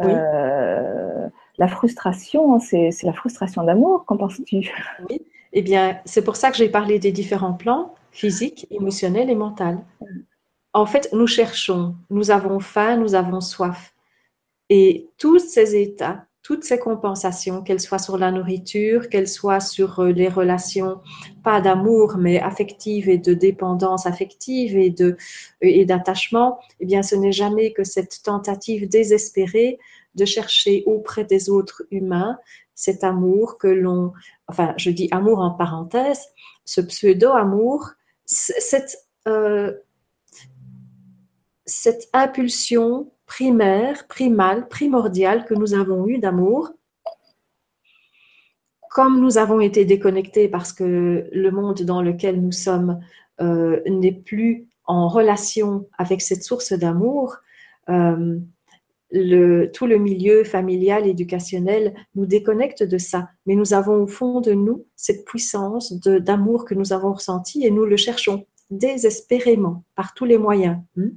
[0.00, 1.28] Euh,
[1.58, 4.70] la frustration, c'est la frustration d'amour, qu'en penses-tu?
[5.08, 9.34] Oui, eh bien, c'est pour ça que j'ai parlé des différents plans, physique, émotionnel et
[9.34, 9.78] mental.
[10.72, 13.94] En fait, nous cherchons, nous avons faim, nous avons soif.
[14.68, 20.00] Et tous ces états toutes ces compensations, qu'elles soient sur la nourriture, qu'elles soient sur
[20.00, 21.00] euh, les relations,
[21.42, 24.94] pas d'amour, mais affectives et de dépendance affective et
[25.62, 29.78] et d'attachement, eh bien, ce n'est jamais que cette tentative désespérée
[30.14, 32.38] de chercher auprès des autres humains
[32.74, 34.12] cet amour que l'on,
[34.48, 36.20] enfin, je dis amour en parenthèse,
[36.64, 37.92] ce pseudo-amour,
[38.26, 38.96] cette,
[39.28, 39.72] euh,
[41.66, 46.72] cette impulsion primaire, primale, primordiale que nous avons eue d'amour.
[48.90, 53.00] Comme nous avons été déconnectés parce que le monde dans lequel nous sommes
[53.40, 57.36] euh, n'est plus en relation avec cette source d'amour,
[57.88, 58.38] euh,
[59.14, 63.28] le, tout le milieu familial, éducationnel nous déconnecte de ça.
[63.46, 67.70] Mais nous avons au fond de nous cette puissance d'amour que nous avons ressenti et
[67.70, 70.78] nous le cherchons désespérément par tous les moyens.
[70.96, 71.10] Hmm?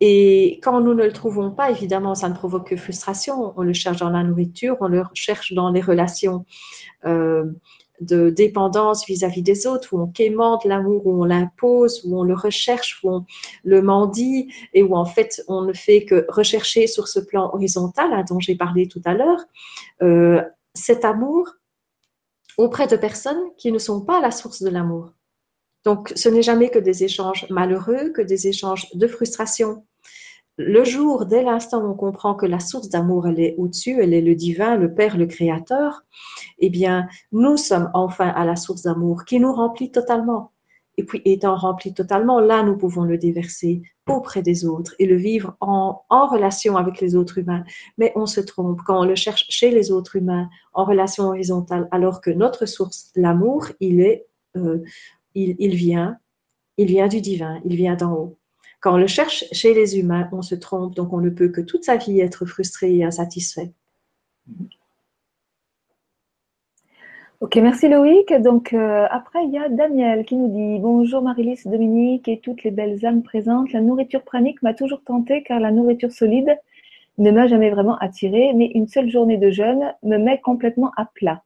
[0.00, 3.52] Et quand nous ne le trouvons pas, évidemment, ça ne provoque que frustration.
[3.56, 6.46] On le cherche dans la nourriture, on le cherche dans les relations
[7.04, 7.46] euh,
[8.00, 12.34] de dépendance vis-à-vis des autres, où on quémande l'amour, où on l'impose, où on le
[12.34, 13.26] recherche, où on
[13.64, 18.12] le mendie, et où en fait on ne fait que rechercher sur ce plan horizontal
[18.12, 19.40] hein, dont j'ai parlé tout à l'heure,
[20.02, 20.42] euh,
[20.74, 21.48] cet amour
[22.56, 25.12] auprès de personnes qui ne sont pas la source de l'amour.
[25.84, 29.86] Donc, ce n'est jamais que des échanges malheureux, que des échanges de frustration.
[30.60, 34.12] Le jour, dès l'instant où on comprend que la source d'amour, elle est au-dessus, elle
[34.12, 36.02] est le divin, le Père, le Créateur,
[36.58, 40.50] eh bien, nous sommes enfin à la source d'amour qui nous remplit totalement.
[40.96, 45.14] Et puis, étant rempli totalement, là, nous pouvons le déverser auprès des autres et le
[45.14, 47.62] vivre en, relation avec les autres humains.
[47.96, 51.86] Mais on se trompe quand on le cherche chez les autres humains en relation horizontale,
[51.92, 54.82] alors que notre source, l'amour, il est euh,
[55.36, 56.18] il, vient,
[56.78, 58.38] il vient du divin, il vient d'en haut.
[58.80, 61.60] Quand on le cherche chez les humains, on se trompe, donc on ne peut que
[61.60, 63.72] toute sa vie être frustré et insatisfait.
[67.40, 68.32] Ok, merci Loïc.
[68.40, 72.64] Donc euh, après, il y a Daniel qui nous dit Bonjour Marilys, Dominique et toutes
[72.64, 73.72] les belles âmes présentes.
[73.72, 76.58] La nourriture pranique m'a toujours tentée car la nourriture solide
[77.18, 81.04] ne m'a jamais vraiment attirée, mais une seule journée de jeûne me met complètement à
[81.04, 81.42] plat.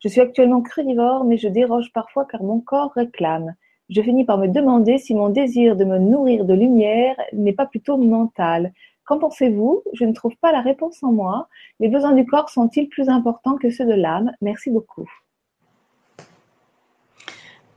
[0.00, 3.54] Je suis actuellement crudivore, mais je déroge parfois car mon corps réclame.
[3.94, 7.66] Je finis par me demander si mon désir de me nourrir de lumière n'est pas
[7.66, 8.72] plutôt mental.
[9.04, 9.82] Qu'en pensez-vous?
[9.92, 11.48] Je ne trouve pas la réponse en moi.
[11.78, 14.32] Les besoins du corps sont-ils plus importants que ceux de l'âme?
[14.40, 15.06] Merci beaucoup.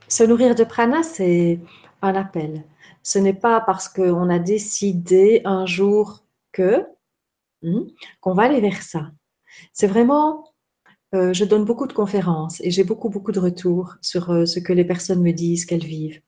[0.08, 1.60] Se nourrir de prana, c'est
[2.00, 2.64] un appel.
[3.02, 6.86] Ce n'est pas parce qu'on a décidé un jour que
[7.60, 7.88] hmm,
[8.22, 9.10] qu'on va aller vers ça.
[9.74, 10.48] C'est vraiment,
[11.14, 14.58] euh, je donne beaucoup de conférences et j'ai beaucoup, beaucoup de retours sur euh, ce
[14.58, 16.20] que les personnes me disent qu'elles vivent.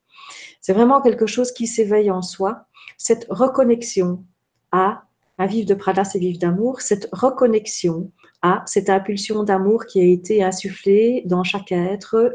[0.60, 2.66] C'est vraiment quelque chose qui s'éveille en soi,
[2.96, 4.24] cette reconnexion
[4.72, 5.04] à,
[5.38, 8.10] à vivre de prana, c'est vivre d'amour, cette reconnexion
[8.42, 12.34] à cette impulsion d'amour qui a été insufflée dans chaque être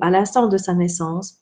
[0.00, 1.40] à l'instant de sa naissance.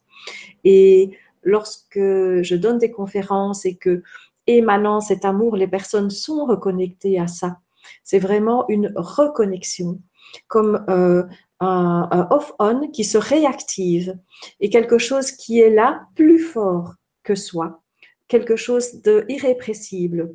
[0.64, 4.02] Et lorsque je donne des conférences et que
[4.46, 7.58] émanant cet amour, les personnes sont reconnectées à ça.
[8.02, 10.00] C'est vraiment une reconnexion,
[10.48, 11.22] comme euh,
[11.60, 14.18] un, off-on qui se réactive
[14.60, 17.82] et quelque chose qui est là plus fort que soi,
[18.28, 20.34] quelque chose d'irrépressible.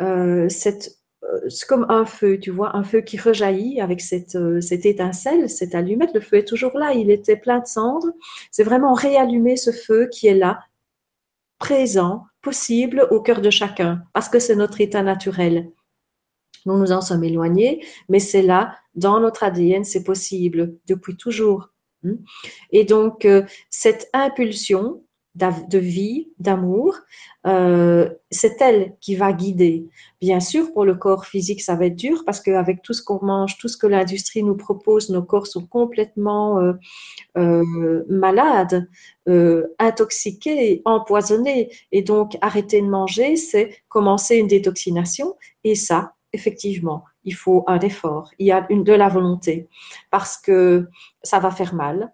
[0.00, 0.48] Euh,
[1.24, 5.48] euh, c'est comme un feu, tu vois, un feu qui rejaillit avec cette, cette étincelle,
[5.48, 6.14] cette allumette.
[6.14, 8.12] Le feu est toujours là, il était plein de cendres.
[8.50, 10.60] C'est vraiment réallumer ce feu qui est là,
[11.58, 15.70] présent, possible au cœur de chacun, parce que c'est notre état naturel.
[16.66, 21.70] Nous nous en sommes éloignés, mais c'est là, dans notre ADN, c'est possible depuis toujours.
[22.02, 22.16] Hmm?
[22.72, 25.02] Et donc, euh, cette impulsion,
[25.34, 26.96] de vie, d'amour,
[27.46, 29.86] euh, c'est elle qui va guider.
[30.18, 33.22] Bien sûr, pour le corps physique, ça va être dur parce qu'avec tout ce qu'on
[33.22, 36.74] mange, tout ce que l'industrie nous propose, nos corps sont complètement
[37.36, 38.88] euh, malades,
[39.78, 41.70] intoxiqués, empoisonnés.
[41.92, 45.36] Et donc, arrêter de manger, c'est commencer une détoxination.
[45.64, 49.68] Et ça, effectivement, il faut un effort, il y a de la volonté
[50.10, 50.88] parce que
[51.22, 52.12] ça va faire mal,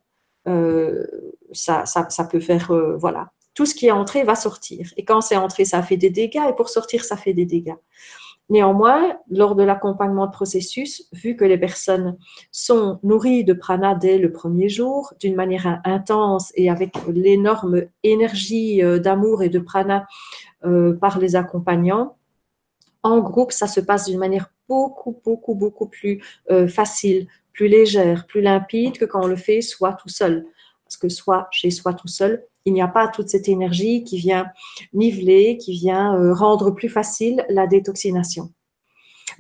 [0.48, 1.06] euh,
[1.52, 1.84] ça,
[2.30, 4.92] peut faire, euh, voilà, tout ce qui est entré va sortir.
[4.96, 7.80] Et quand c'est entré, ça fait des dégâts, et pour sortir, ça fait des dégâts.
[8.48, 12.16] Néanmoins, lors de l'accompagnement de processus, vu que les personnes
[12.50, 18.82] sont nourries de prana dès le premier jour, d'une manière intense et avec l'énorme énergie
[18.82, 20.06] euh, d'amour et de prana
[21.00, 22.16] par les accompagnants,
[23.02, 28.26] en groupe, ça se passe d'une manière beaucoup, beaucoup, beaucoup plus euh, facile, plus légère,
[28.26, 30.46] plus limpide que quand on le fait soit tout seul.
[30.84, 34.18] Parce que soit chez soi tout seul, il n'y a pas toute cette énergie qui
[34.18, 34.46] vient
[34.92, 38.52] niveler, qui vient euh, rendre plus facile la détoxination.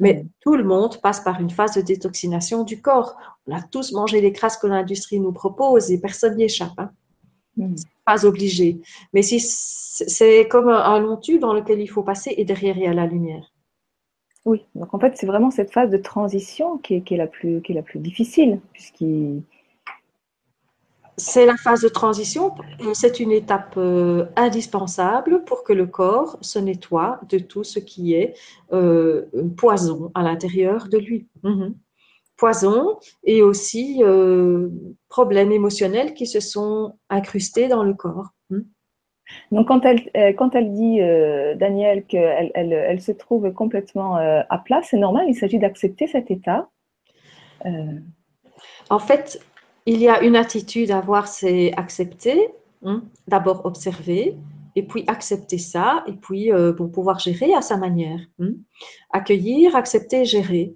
[0.00, 0.28] Mais mm.
[0.40, 3.16] tout le monde passe par une phase de détoxination du corps.
[3.46, 6.78] On a tous mangé les crasses que l'industrie nous propose et personne n'y échappe.
[6.78, 6.90] Hein.
[7.56, 7.74] Mm.
[8.04, 8.80] Pas obligé.
[9.12, 12.84] Mais si c'est comme un long tube dans lequel il faut passer et derrière il
[12.84, 13.51] y a la lumière.
[14.44, 17.72] Oui, donc en fait, c'est vraiment cette phase de transition qui est, la, plus, qui
[17.72, 19.42] est la plus difficile, puisqu'il
[21.16, 22.54] c'est la phase de transition.
[22.94, 28.14] C'est une étape euh, indispensable pour que le corps se nettoie de tout ce qui
[28.14, 28.34] est
[28.72, 29.26] euh,
[29.56, 31.28] poison à l'intérieur de lui.
[31.42, 31.74] Mhm.
[32.36, 34.68] Poison et aussi euh,
[35.08, 38.30] problèmes émotionnels qui se sont incrustés dans le corps.
[39.50, 44.18] Donc, quand elle, euh, quand elle dit, euh, Daniel, qu'elle elle, elle, se trouve complètement
[44.18, 46.68] euh, à plat, c'est normal, il s'agit d'accepter cet état.
[48.90, 49.40] En fait,
[49.86, 52.48] il y a une attitude à avoir, c'est accepter,
[52.84, 54.36] hein, d'abord observer,
[54.74, 58.18] et puis accepter ça, et puis pour pouvoir gérer à sa manière.
[58.40, 58.54] Hein.
[59.10, 60.74] Accueillir, accepter, gérer.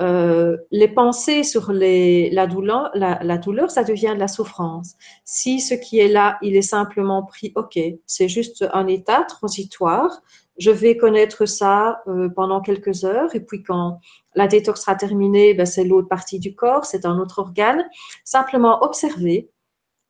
[0.00, 4.94] Euh, les pensées sur la, douleur, ça devient de la souffrance.
[5.24, 10.22] Si ce qui est là, il est simplement pris, ok, c'est juste un état transitoire,
[10.58, 14.00] je vais connaître ça euh, pendant quelques heures, et puis quand
[14.34, 17.84] la détox sera terminée, ben, c'est l'autre partie du corps, c'est un autre organe.
[18.24, 19.50] Simplement observer,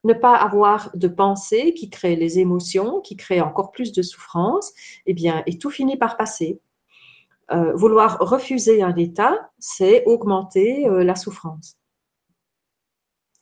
[0.04, 4.70] ne pas avoir de pensées qui créent les émotions, qui créent encore plus de souffrance,
[5.06, 6.60] et eh bien, et tout finit par passer.
[7.52, 11.76] Euh, vouloir refuser un état, c'est augmenter euh, la souffrance.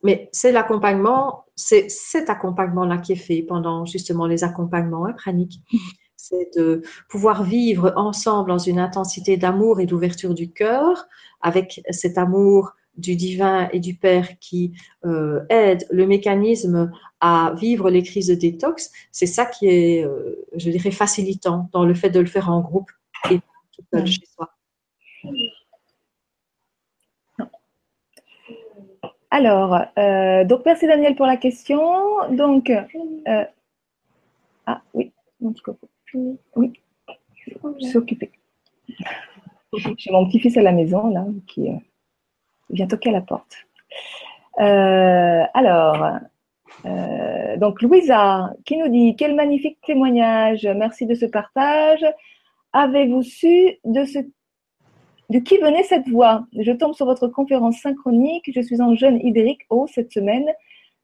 [0.03, 5.61] Mais c'est l'accompagnement, c'est cet accompagnement-là qui est fait pendant justement les accompagnements hein, praniques.
[6.25, 11.09] C'est de pouvoir vivre ensemble dans une intensité d'amour et d'ouverture du cœur,
[11.41, 14.73] avec cet amour du divin et du Père qui
[15.05, 20.07] euh, aide le mécanisme à vivre les crises de détox, c'est ça qui est,
[20.55, 22.93] je dirais, facilitant dans le fait de le faire en groupe
[23.29, 23.41] et
[24.05, 24.49] chez soi.
[29.33, 31.81] Alors, euh, donc merci Daniel pour la question.
[32.33, 33.45] Donc, euh,
[34.67, 35.89] ah oui, mon petit coco.
[36.55, 36.75] Oui,
[37.81, 38.31] je suis occupée.
[39.97, 41.77] J'ai mon petit-fils à la maison là qui euh,
[42.69, 43.57] vient toquer à la porte.
[44.59, 46.19] alors,
[47.57, 50.67] donc Louisa qui nous dit quel magnifique témoignage.
[50.67, 52.05] Merci de ce partage.
[52.73, 56.47] Avez-vous su de qui venait cette voix?
[56.59, 58.51] Je tombe sur votre conférence synchronique.
[58.55, 60.47] Je suis en jeûne hydrique haut cette semaine.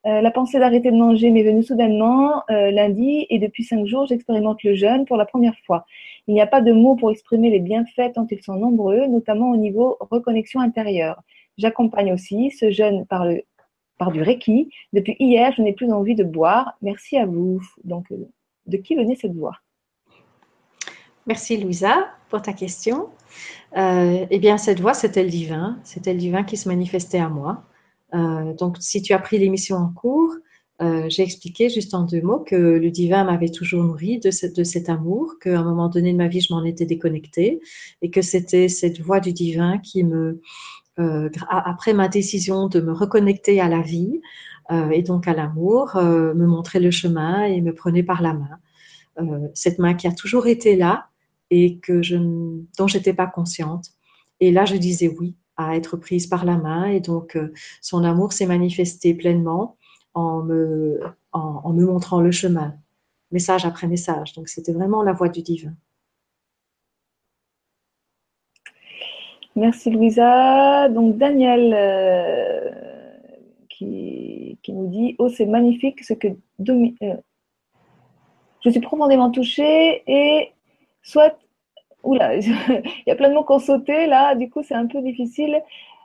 [0.07, 4.07] Euh, la pensée d'arrêter de manger m'est venue soudainement euh, lundi et depuis cinq jours,
[4.07, 5.85] j'expérimente le jeûne pour la première fois.
[6.27, 9.51] Il n'y a pas de mots pour exprimer les bienfaits tant ils sont nombreux, notamment
[9.51, 11.23] au niveau reconnexion intérieure.
[11.59, 13.27] J'accompagne aussi ce jeûne par,
[13.99, 14.71] par du Reiki.
[14.93, 16.79] Depuis hier, je n'ai plus envie de boire.
[16.81, 17.61] Merci à vous.
[17.85, 18.29] Donc, euh,
[18.67, 19.59] de qui venait cette voix?
[21.29, 23.11] Merci Louisa pour ta question.
[23.77, 25.79] Euh, eh bien, cette voix, c'était le divin.
[25.85, 27.65] C'était le divin qui se manifestait à moi.
[28.15, 30.33] Euh, donc, si tu as pris l'émission en cours,
[30.81, 34.65] euh, j'ai expliqué juste en deux mots que le divin m'avait toujours nourri de, de
[34.65, 37.61] cet amour, qu'à un moment donné de ma vie, je m'en étais déconnectée
[38.01, 40.41] et que c'était cette voix du divin qui me,
[41.51, 44.23] après ma décision de me reconnecter à la vie
[44.93, 49.51] et donc à l'amour, me montrait le chemin et me prenait par la main.
[49.53, 51.09] cette main qui a toujours été là,
[51.51, 53.91] et que je, dont j'étais pas consciente.
[54.41, 58.05] Et là, je disais oui à être prise par la main et donc euh, son
[58.05, 59.77] amour s'est manifesté pleinement
[60.15, 61.01] en me,
[61.33, 62.75] en, me montrant le chemin,
[63.33, 64.33] message après message.
[64.35, 65.75] Donc c'était vraiment la voix du divin.
[69.57, 70.89] Merci Louisa.
[70.89, 72.71] Donc Daniel euh,
[73.69, 77.17] qui, qui, nous dit Oh, c'est magnifique ce que euh,
[78.65, 80.53] je suis profondément touchée et
[81.03, 81.39] soit,
[82.03, 82.45] oula, il
[83.07, 85.63] y a plein de mots qui ont sauté là, du coup c'est un peu difficile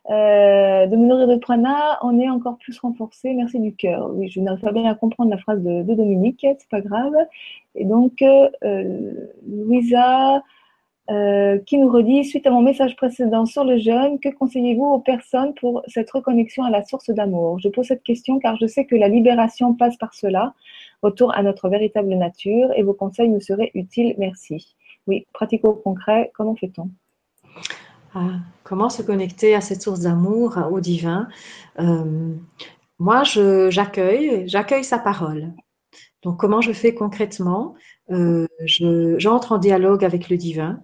[0.09, 4.09] euh, de me nourrir de prana, on est encore plus renforcé, merci du cœur.
[4.13, 7.13] Oui, je n'arrive pas bien à comprendre la phrase de, Dominique, c'est pas grave.
[7.75, 10.43] Et donc, euh, Louisa,
[11.09, 14.99] euh, qui nous redit, suite à mon message précédent sur le jeûne, que conseillez-vous aux
[14.99, 17.59] personnes pour cette reconnexion à la source d'amour?
[17.59, 20.53] Je pose cette question car je sais que la libération passe par cela,
[21.01, 24.15] retour à notre véritable nature, et vos conseils me seraient utiles.
[24.17, 24.75] Merci.
[25.07, 26.89] Oui, pratico-concret, comment fait-on?
[28.15, 31.27] Ah, Comment se connecter à cette source d'amour, au divin?
[31.79, 32.35] Euh,
[32.99, 35.51] Moi, j'accueille, j'accueille sa parole.
[36.23, 37.75] Donc, comment je fais concrètement?
[38.11, 40.79] Euh, J'entre en dialogue avec le divin.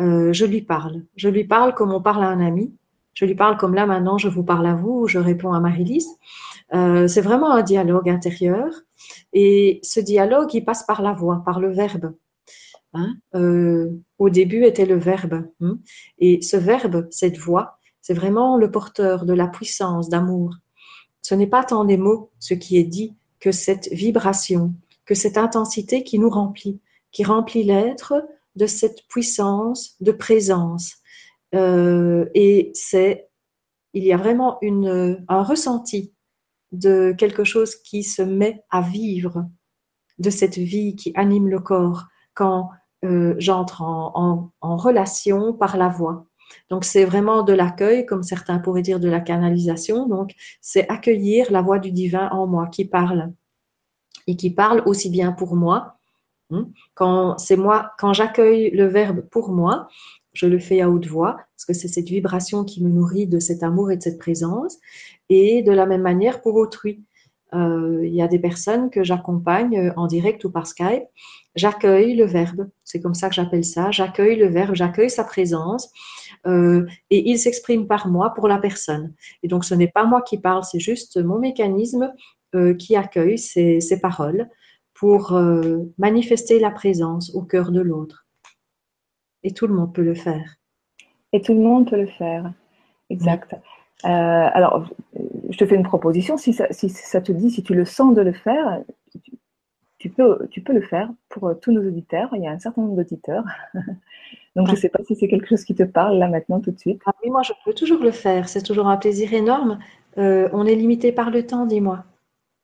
[0.00, 1.04] Euh, je lui parle.
[1.16, 2.74] Je lui parle comme on parle à un ami.
[3.14, 6.08] Je lui parle comme là maintenant, je vous parle à vous, je réponds à Marie-Lise.
[6.72, 8.68] c'est vraiment un dialogue intérieur.
[9.32, 12.14] Et ce dialogue, il passe par la voix, par le verbe.
[12.92, 13.88] Hein, euh,
[14.18, 15.44] au début était le verbe.
[15.60, 15.78] Hein,
[16.18, 20.54] et ce verbe, cette voix, c'est vraiment le porteur de la puissance d'amour.
[21.22, 24.74] Ce n'est pas tant les mots, ce qui est dit, que cette vibration,
[25.04, 26.80] que cette intensité qui nous remplit,
[27.12, 28.26] qui remplit l'être
[28.56, 30.96] de cette puissance de présence.
[31.54, 33.28] Euh, et c'est,
[33.92, 36.12] il y a vraiment une, un ressenti
[36.72, 39.46] de quelque chose qui se met à vivre,
[40.18, 42.70] de cette vie qui anime le corps quand
[43.04, 46.26] euh, j'entre en, relation par la voix.
[46.68, 50.06] Donc c'est vraiment de l'accueil, comme certains pourraient dire de la canalisation.
[50.06, 53.32] Donc c'est accueillir la voix du divin en moi qui parle
[54.26, 55.96] et qui parle aussi bien pour moi.
[56.50, 56.68] Hein.
[56.94, 59.88] Quand c'est moi, quand j'accueille le verbe pour moi,
[60.32, 63.38] je le fais à haute voix parce que c'est cette vibration qui me nourrit de
[63.38, 64.76] cet amour et de cette présence.
[65.28, 67.04] Et de la même manière pour autrui.
[67.54, 71.04] Euh, il y a des personnes que j'accompagne euh, en direct ou par Skype.
[71.56, 73.90] J'accueille le verbe, c'est comme ça que j'appelle ça.
[73.90, 75.90] J'accueille le verbe, j'accueille sa présence
[76.46, 79.14] euh, et il s'exprime par moi pour la personne.
[79.42, 82.12] Et donc ce n'est pas moi qui parle, c'est juste mon mécanisme
[82.80, 84.48] qui accueille ces, paroles
[84.92, 85.40] pour
[85.98, 88.26] manifester la présence au cœur de l'autre.
[89.44, 90.56] Et tout le monde peut le faire.
[91.32, 92.52] Et tout le monde peut le faire.
[93.08, 93.54] Exact.
[94.02, 94.88] Alors,
[95.50, 96.36] je te fais une proposition.
[96.36, 98.80] Si ça, si ça, te dit, si tu le sens de le faire,
[99.98, 102.30] tu, peux, tu peux le faire pour euh, tous nos auditeurs.
[102.34, 103.44] Il y a un certain nombre d'auditeurs.
[104.56, 106.70] Donc, je ne sais pas si c'est quelque chose qui te parle là maintenant tout
[106.70, 107.02] de suite.
[107.06, 108.48] Ah, oui, moi, je peux toujours le faire.
[108.48, 109.78] C'est toujours un plaisir énorme.
[110.18, 112.04] Euh, on est limité par le temps, dis-moi.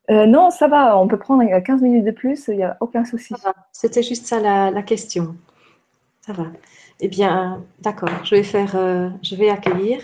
[0.09, 0.99] non, ça va.
[0.99, 2.49] On peut prendre 15 minutes de plus.
[2.49, 3.35] Il n'y a aucun souci.
[3.73, 5.37] C'était juste ça la, la, question.
[6.23, 6.47] Ça va.
[7.01, 8.11] Eh bien, d'accord.
[8.25, 8.73] Je vais faire.
[9.23, 10.01] je vais accueillir.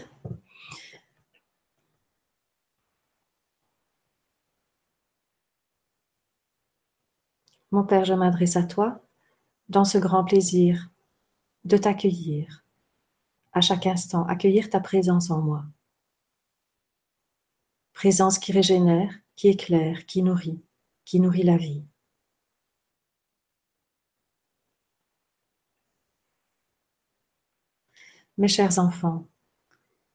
[7.73, 9.01] Mon Père, je m'adresse à toi
[9.71, 10.91] dans ce grand plaisir
[11.65, 12.67] de t'accueillir
[13.53, 15.65] à chaque instant, accueillir ta présence en moi.
[17.95, 20.61] présence qui régénère, qui éclaire, qui nourrit,
[21.07, 21.83] qui nourrit la vie.
[28.37, 29.27] Mes chers enfants,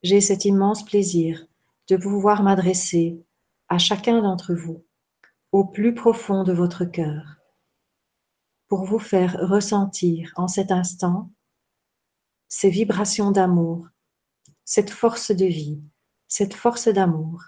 [0.04, 1.48] j'ai cet immense plaisir
[1.88, 3.20] de pouvoir m'adresser
[3.68, 4.86] à chacun d'entre vous
[5.52, 7.38] au plus profond de votre cœur
[8.68, 11.32] pour vous faire ressentir en cet instant
[12.50, 13.88] ces vibrations d'amour,
[14.64, 15.82] cette force de vie,
[16.28, 17.44] cette force d'amour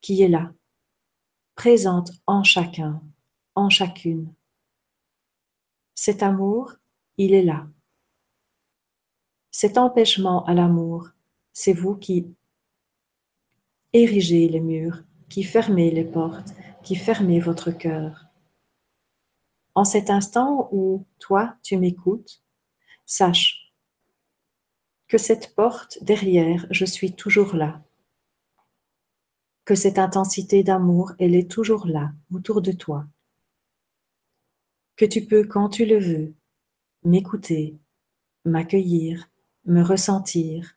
[0.00, 0.52] qui est là,
[1.54, 3.02] présente en chacun,
[3.54, 4.32] en chacune.
[5.94, 6.74] Cet amour,
[7.18, 7.66] il est là.
[9.50, 11.08] Cet empêchement à l'amour,
[11.52, 12.26] c'est vous qui
[13.92, 18.31] érigez les murs, qui fermez les portes, qui fermez votre cœur.
[19.74, 22.42] En cet instant où toi, tu m'écoutes,
[23.06, 23.72] sache
[25.08, 27.82] que cette porte derrière, je suis toujours là.
[29.64, 33.06] Que cette intensité d'amour, elle est toujours là, autour de toi.
[34.96, 36.34] Que tu peux, quand tu le veux,
[37.04, 37.78] m'écouter,
[38.44, 39.28] m'accueillir,
[39.66, 40.76] me ressentir,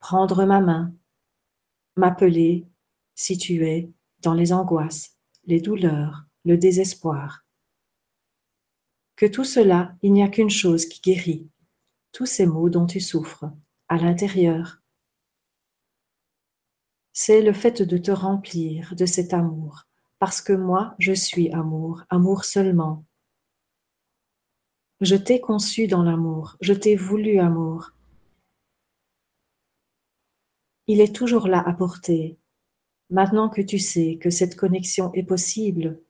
[0.00, 0.92] prendre ma main,
[1.96, 2.66] m'appeler
[3.14, 3.90] si tu es
[4.22, 7.45] dans les angoisses, les douleurs, le désespoir.
[9.16, 11.48] Que tout cela, il n'y a qu'une chose qui guérit,
[12.12, 13.46] tous ces maux dont tu souffres,
[13.88, 14.82] à l'intérieur.
[17.12, 19.84] C'est le fait de te remplir de cet amour,
[20.18, 23.04] parce que moi, je suis amour, amour seulement.
[25.00, 27.92] Je t'ai conçu dans l'amour, je t'ai voulu amour,
[30.88, 32.38] il est toujours là à portée.
[33.10, 36.00] Maintenant que tu sais que cette connexion est possible,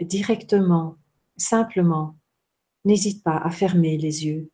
[0.00, 0.96] directement,
[1.36, 2.16] simplement,
[2.86, 4.48] n'hésite pas à fermer les yeux,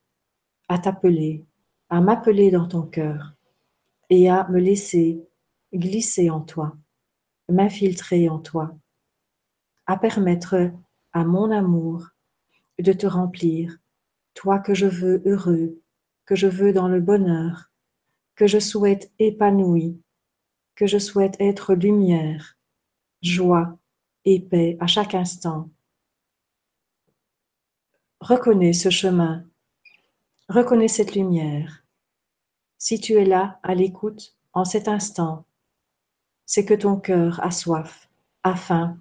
[0.67, 1.45] à t'appeler,
[1.89, 3.35] à m'appeler dans ton cœur
[4.09, 5.21] et à me laisser
[5.71, 6.75] glisser en toi,
[7.47, 8.75] m'infiltrer en toi,
[9.85, 10.71] à permettre
[11.13, 12.07] à mon amour
[12.79, 13.77] de te remplir,
[14.33, 15.79] toi que je veux heureux,
[16.25, 17.71] que je veux dans le bonheur,
[18.35, 20.01] que je souhaite épanoui,
[20.75, 22.57] que je souhaite être lumière,
[23.21, 23.77] joie
[24.25, 25.69] et paix à chaque instant.
[28.23, 29.43] Reconnais ce chemin,
[30.47, 31.83] reconnais cette lumière.
[32.77, 35.43] Si tu es là à l'écoute en cet instant,
[36.45, 38.09] c'est que ton cœur a soif,
[38.43, 38.97] a faim,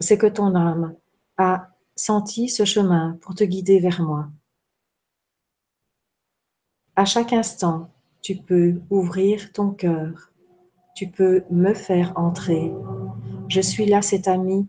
[0.00, 0.96] c'est que ton âme
[1.36, 4.28] a senti ce chemin pour te guider vers moi.
[6.96, 7.92] À chaque instant,
[8.22, 10.32] tu peux ouvrir ton cœur,
[10.96, 12.72] tu peux me faire entrer.
[13.46, 14.66] Je suis là, cet ami,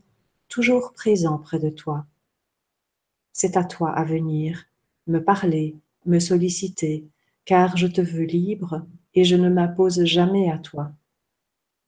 [0.48, 2.06] toujours présent près de toi.
[3.38, 4.64] C'est à toi à venir,
[5.08, 5.76] me parler,
[6.06, 7.06] me solliciter,
[7.44, 10.94] car je te veux libre et je ne m'impose jamais à toi.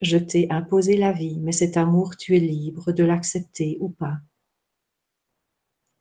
[0.02, 4.18] Je t'ai imposé la vie, mais cet amour, tu es libre de l'accepter ou pas.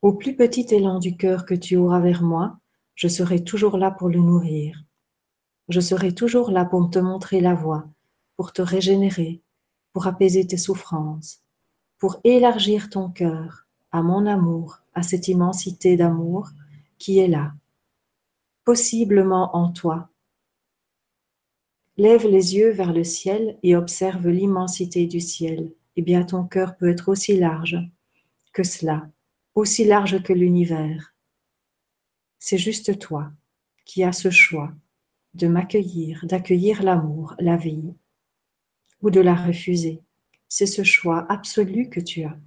[0.02, 2.58] Au plus petit élan du cœur que tu auras vers moi,
[2.96, 4.82] je serai toujours là pour le nourrir.
[5.68, 7.86] Je serai toujours là pour te montrer la voie,
[8.36, 9.40] pour te régénérer,
[9.92, 11.40] pour apaiser tes souffrances,
[11.98, 16.48] pour élargir ton cœur à mon amour, à cette immensité d'amour
[16.98, 17.52] qui est là,
[18.64, 20.08] possiblement en toi.
[21.98, 25.72] Lève les yeux vers le ciel et observe l'immensité du ciel.
[25.96, 27.78] Eh bien, ton cœur peut être aussi large
[28.52, 29.08] que cela,
[29.54, 31.14] aussi large que l'univers.
[32.38, 33.30] C'est juste toi
[33.84, 34.72] qui as ce choix
[35.34, 37.94] de m'accueillir, d'accueillir l'amour, la vie,
[39.02, 40.02] ou de la refuser.
[40.48, 42.38] C'est ce choix absolu que tu as.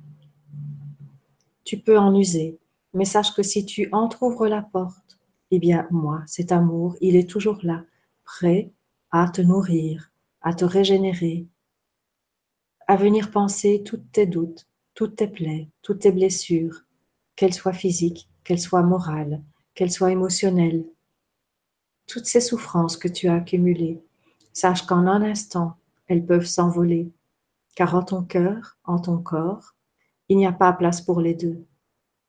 [1.70, 2.58] Tu peux en user,
[2.96, 5.20] mais sache que si tu entr'ouvres la porte,
[5.52, 7.86] eh bien moi, cet amour, il est toujours là,
[8.24, 8.72] prêt
[9.12, 10.12] à te nourrir,
[10.42, 11.46] à te régénérer,
[12.88, 16.86] à venir penser tous tes doutes, toutes tes plaies, toutes tes blessures,
[17.36, 19.40] qu'elles soient physiques, qu'elles soient morales,
[19.76, 20.88] qu'elles soient émotionnelles,
[22.08, 24.02] toutes ces souffrances que tu as accumulées,
[24.54, 25.76] sache qu'en un instant,
[26.08, 27.12] elles peuvent s'envoler,
[27.76, 29.76] car en ton cœur, en ton corps,
[30.30, 31.66] il n'y a pas place pour les deux.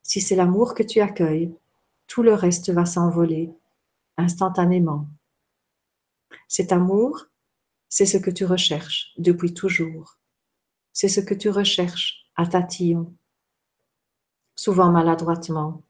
[0.02, 1.54] Si c'est l'amour que tu accueilles,
[2.06, 3.52] tout le reste va s'envoler
[4.16, 5.06] instantanément.
[6.48, 7.26] Cet amour,
[7.88, 10.18] c'est ce que tu recherches depuis toujours.
[10.92, 13.14] C'est ce que tu recherches à tatillon,
[14.56, 15.82] souvent maladroitement.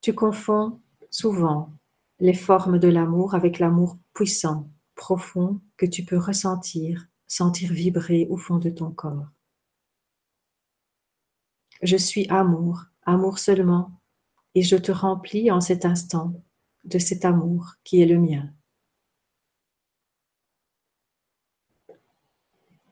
[0.00, 1.72] Tu confonds souvent
[2.20, 8.36] les formes de l'amour avec l'amour puissant, profond, que tu peux ressentir, sentir vibrer au
[8.36, 9.26] fond de ton corps.
[11.82, 13.92] Je suis amour, amour seulement,
[14.54, 16.42] et je te remplis en cet instant
[16.84, 18.52] de cet amour qui est le mien.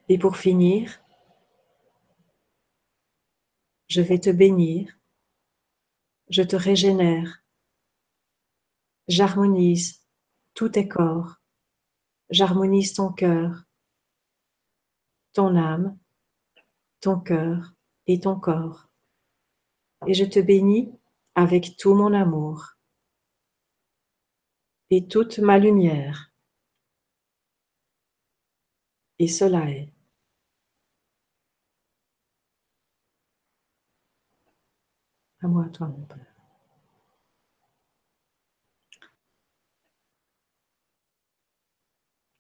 [0.09, 1.01] Et pour finir,
[3.89, 4.97] je vais te bénir,
[6.31, 7.43] je te régénère,
[9.09, 10.05] j'harmonise
[10.55, 11.37] tous tes corps,
[12.31, 13.65] j'harmonise ton cœur,
[15.33, 15.99] ton âme,
[17.01, 17.76] ton cœur
[18.07, 18.89] et ton corps.
[20.07, 20.93] Et je te bénis
[21.35, 22.77] avec tout mon amour
[24.91, 26.33] et toute ma lumière.
[29.19, 29.93] Et cela est.
[35.43, 36.37] À moi, toi, mon Père.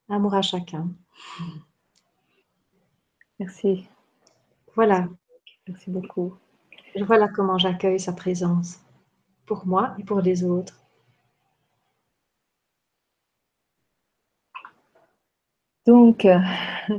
[0.08, 0.88] Amour à chacun.
[3.38, 3.88] Merci.
[4.74, 5.08] Voilà.
[5.68, 6.34] Merci beaucoup.
[7.06, 8.80] Voilà comment j'accueille sa présence
[9.46, 10.86] pour moi et pour les autres.
[15.86, 16.38] Donc, euh,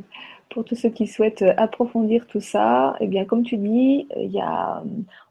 [0.50, 4.40] pour tous ceux qui souhaitent approfondir tout ça, eh bien, comme tu dis, il y
[4.42, 4.84] a,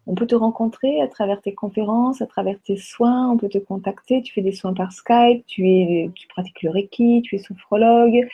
[0.07, 3.59] on peut te rencontrer à travers tes conférences, à travers tes soins, on peut te
[3.59, 4.23] contacter.
[4.23, 8.29] Tu fais des soins par Skype, tu, es, tu pratiques le Reiki, tu es sophrologue.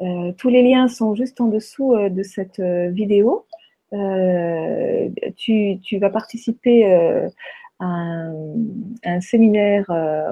[0.00, 3.46] Euh, tous les liens sont juste en dessous euh, de cette vidéo.
[5.36, 6.84] Tu, tu, vas participer
[7.78, 9.84] à un, séminaire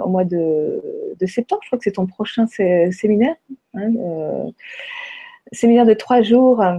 [0.04, 0.82] au mois de,
[1.26, 1.60] septembre.
[1.62, 3.36] Je crois que c'est ton prochain séminaire.
[3.74, 3.92] Hein,
[5.52, 6.78] séminaire de trois jours euh,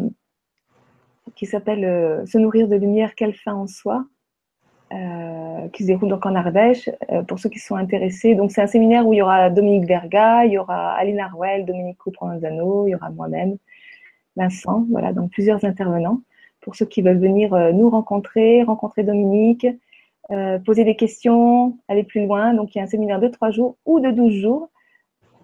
[1.35, 4.05] qui s'appelle euh, Se nourrir de lumière, quelle fin en soi,
[4.93, 6.89] euh, qui se déroule donc en Ardèche,
[7.27, 8.35] pour ceux qui sont intéressés.
[8.35, 11.65] Donc c'est un séminaire où il y aura Dominique Verga, il y aura Aline Arwell,
[11.65, 13.57] Dominique Provenzano, il y aura moi-même,
[14.35, 16.21] Vincent, voilà, donc plusieurs intervenants.
[16.61, 19.67] Pour ceux qui veulent venir nous rencontrer, rencontrer Dominique,
[20.65, 22.53] poser des questions, aller plus loin.
[22.53, 24.69] Donc il y a un séminaire de trois jours ou de douze jours.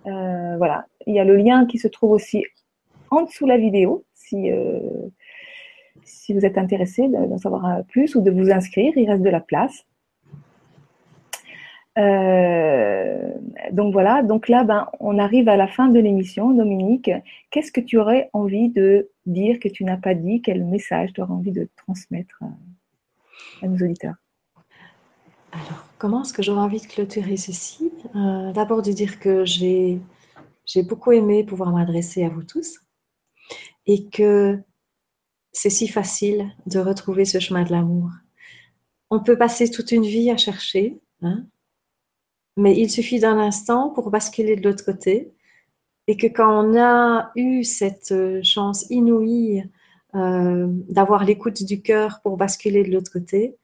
[0.05, 2.43] voilà, il y a le lien qui se trouve aussi
[3.09, 4.79] en dessous la vidéo si, euh,
[6.29, 8.93] vous êtes intéressé d'en savoir plus ou de vous inscrire.
[8.95, 9.85] Il reste de la place.
[11.97, 13.31] Euh,
[13.71, 16.51] donc voilà, donc là, ben, on arrive à la fin de l'émission.
[16.51, 17.09] Dominique,
[17.49, 21.21] qu'est-ce que tu aurais envie de dire que tu n'as pas dit Quel message tu
[21.21, 22.41] aurais envie de transmettre
[23.61, 24.15] à, nos auditeurs.
[25.51, 27.91] Alors, comment est-ce que j'aurais envie de clôturer ceci?
[28.15, 29.99] Euh, D'abord de dire que j'ai
[30.83, 32.79] beaucoup aimé pouvoir m'adresser à vous tous
[33.85, 34.59] et que
[35.51, 38.11] c'est si facile de retrouver ce chemin de l'amour.
[39.09, 41.45] On peut passer toute une vie à chercher, hein,
[42.57, 45.31] mais il suffit d'un instant pour basculer de l'autre côté
[46.07, 49.63] et que quand on a eu cette chance inouïe
[50.15, 53.57] euh, d'avoir l'écoute du cœur pour basculer de l'autre côté,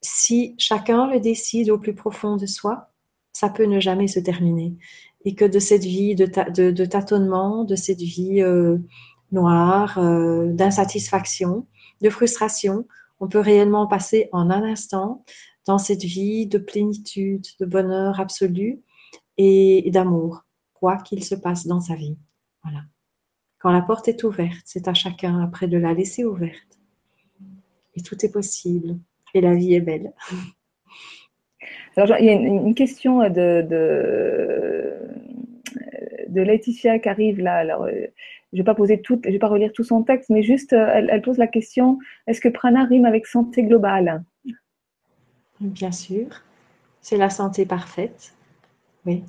[0.00, 2.90] si chacun le décide au plus profond de soi,
[3.32, 4.74] ça peut ne jamais se terminer.
[5.24, 6.26] Et que de cette vie de,
[6.70, 8.78] de, tâtonnement, de cette vie euh,
[9.32, 11.66] noir, euh, d'insatisfaction,
[12.00, 12.86] de frustration.
[13.20, 15.24] On peut réellement passer en un instant
[15.66, 18.82] dans cette vie de plénitude, de bonheur absolu
[19.38, 20.42] et, d'amour,
[20.82, 22.18] quoi qu'il se passe dans sa vie.
[22.64, 22.80] Voilà.
[23.60, 26.80] Quand la porte est ouverte, c'est à chacun après de la laisser ouverte.
[27.94, 28.98] Et tout est possible.
[29.32, 30.12] Et la vie est belle.
[31.96, 34.92] Alors, il y a une, question de, de,
[36.28, 37.58] de, Laetitia qui arrive là.
[37.58, 38.06] Alors, euh,
[38.52, 41.06] je vais pas poser tout, je vais pas relire tout son texte, mais juste, euh,
[41.08, 44.24] elle, pose la question est-ce que prana rime avec santé globale?
[45.60, 46.26] Bien sûr,
[47.00, 48.34] c'est la santé parfaite.
[49.06, 49.22] Oui.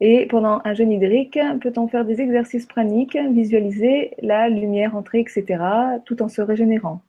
[0.00, 5.44] Et pendant un jeûne hydrique, peut-on faire des exercices praniques, visualiser la lumière entrer, etc.,
[6.04, 7.00] tout en se régénérant?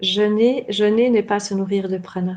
[0.00, 2.36] Jeûner, jeûner n'est pas se nourrir de prana.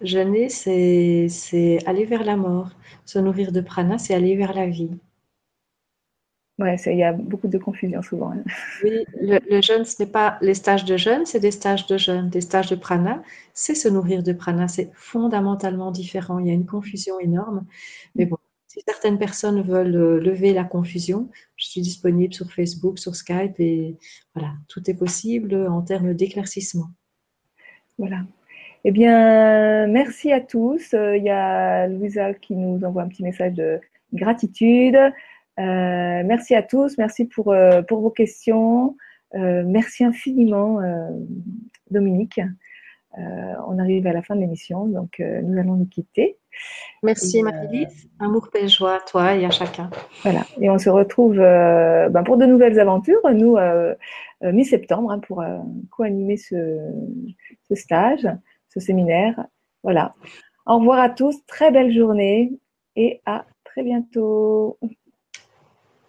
[0.00, 2.70] Jeûner, c'est aller vers la mort.
[3.04, 4.90] Se nourrir de prana, c'est aller vers la vie.
[6.60, 8.32] Ouais, il y a beaucoup de confusion souvent.
[8.32, 8.44] Hein.
[8.84, 12.28] Oui, le, jeûne, ce n'est pas les stages de jeûne, c'est des stages de jeûne.
[12.28, 13.22] Des stages de prana,
[13.54, 14.68] c'est se nourrir de prana.
[14.68, 16.38] C'est fondamentalement différent.
[16.38, 17.64] Il y a une confusion énorme.
[18.14, 18.36] Mais bon,
[18.70, 23.58] si certaines personnes veulent euh, lever la confusion, je suis disponible sur Facebook, sur Skype
[23.58, 23.96] et
[24.32, 26.86] voilà, tout est possible en termes d'éclaircissement.
[27.98, 28.18] Voilà.
[28.84, 30.94] Eh bien, merci à tous.
[30.94, 33.80] Euh, il y a Louisa qui nous envoie un petit message de
[34.12, 34.94] gratitude.
[34.94, 35.12] Euh,
[36.24, 37.52] merci à tous, merci pour,
[37.88, 38.96] pour vos questions.
[39.34, 40.80] Merci infiniment,
[41.90, 42.40] Dominique.
[43.16, 46.38] On arrive à la fin de l'émission, donc nous allons nous quitter.
[47.02, 48.08] Merci Marie-Lise.
[48.18, 49.90] Amour, paix, joie à toi et à chacun.
[50.22, 50.42] Voilà.
[50.60, 53.56] Et on se retrouve ben, pour de nouvelles aventures, nous,
[54.42, 55.44] mi-septembre, hein, pour
[55.90, 56.78] co-animer ce,
[57.68, 58.28] ce, stage,
[58.68, 59.46] ce séminaire.
[59.82, 60.14] Voilà.
[60.66, 61.44] Au revoir à tous.
[61.46, 62.52] Très belle journée
[62.96, 64.78] et à très bientôt.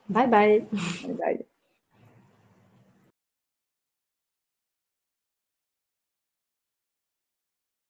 [0.10, 0.66] Bye bye.
[1.04, 1.46] Bye bye.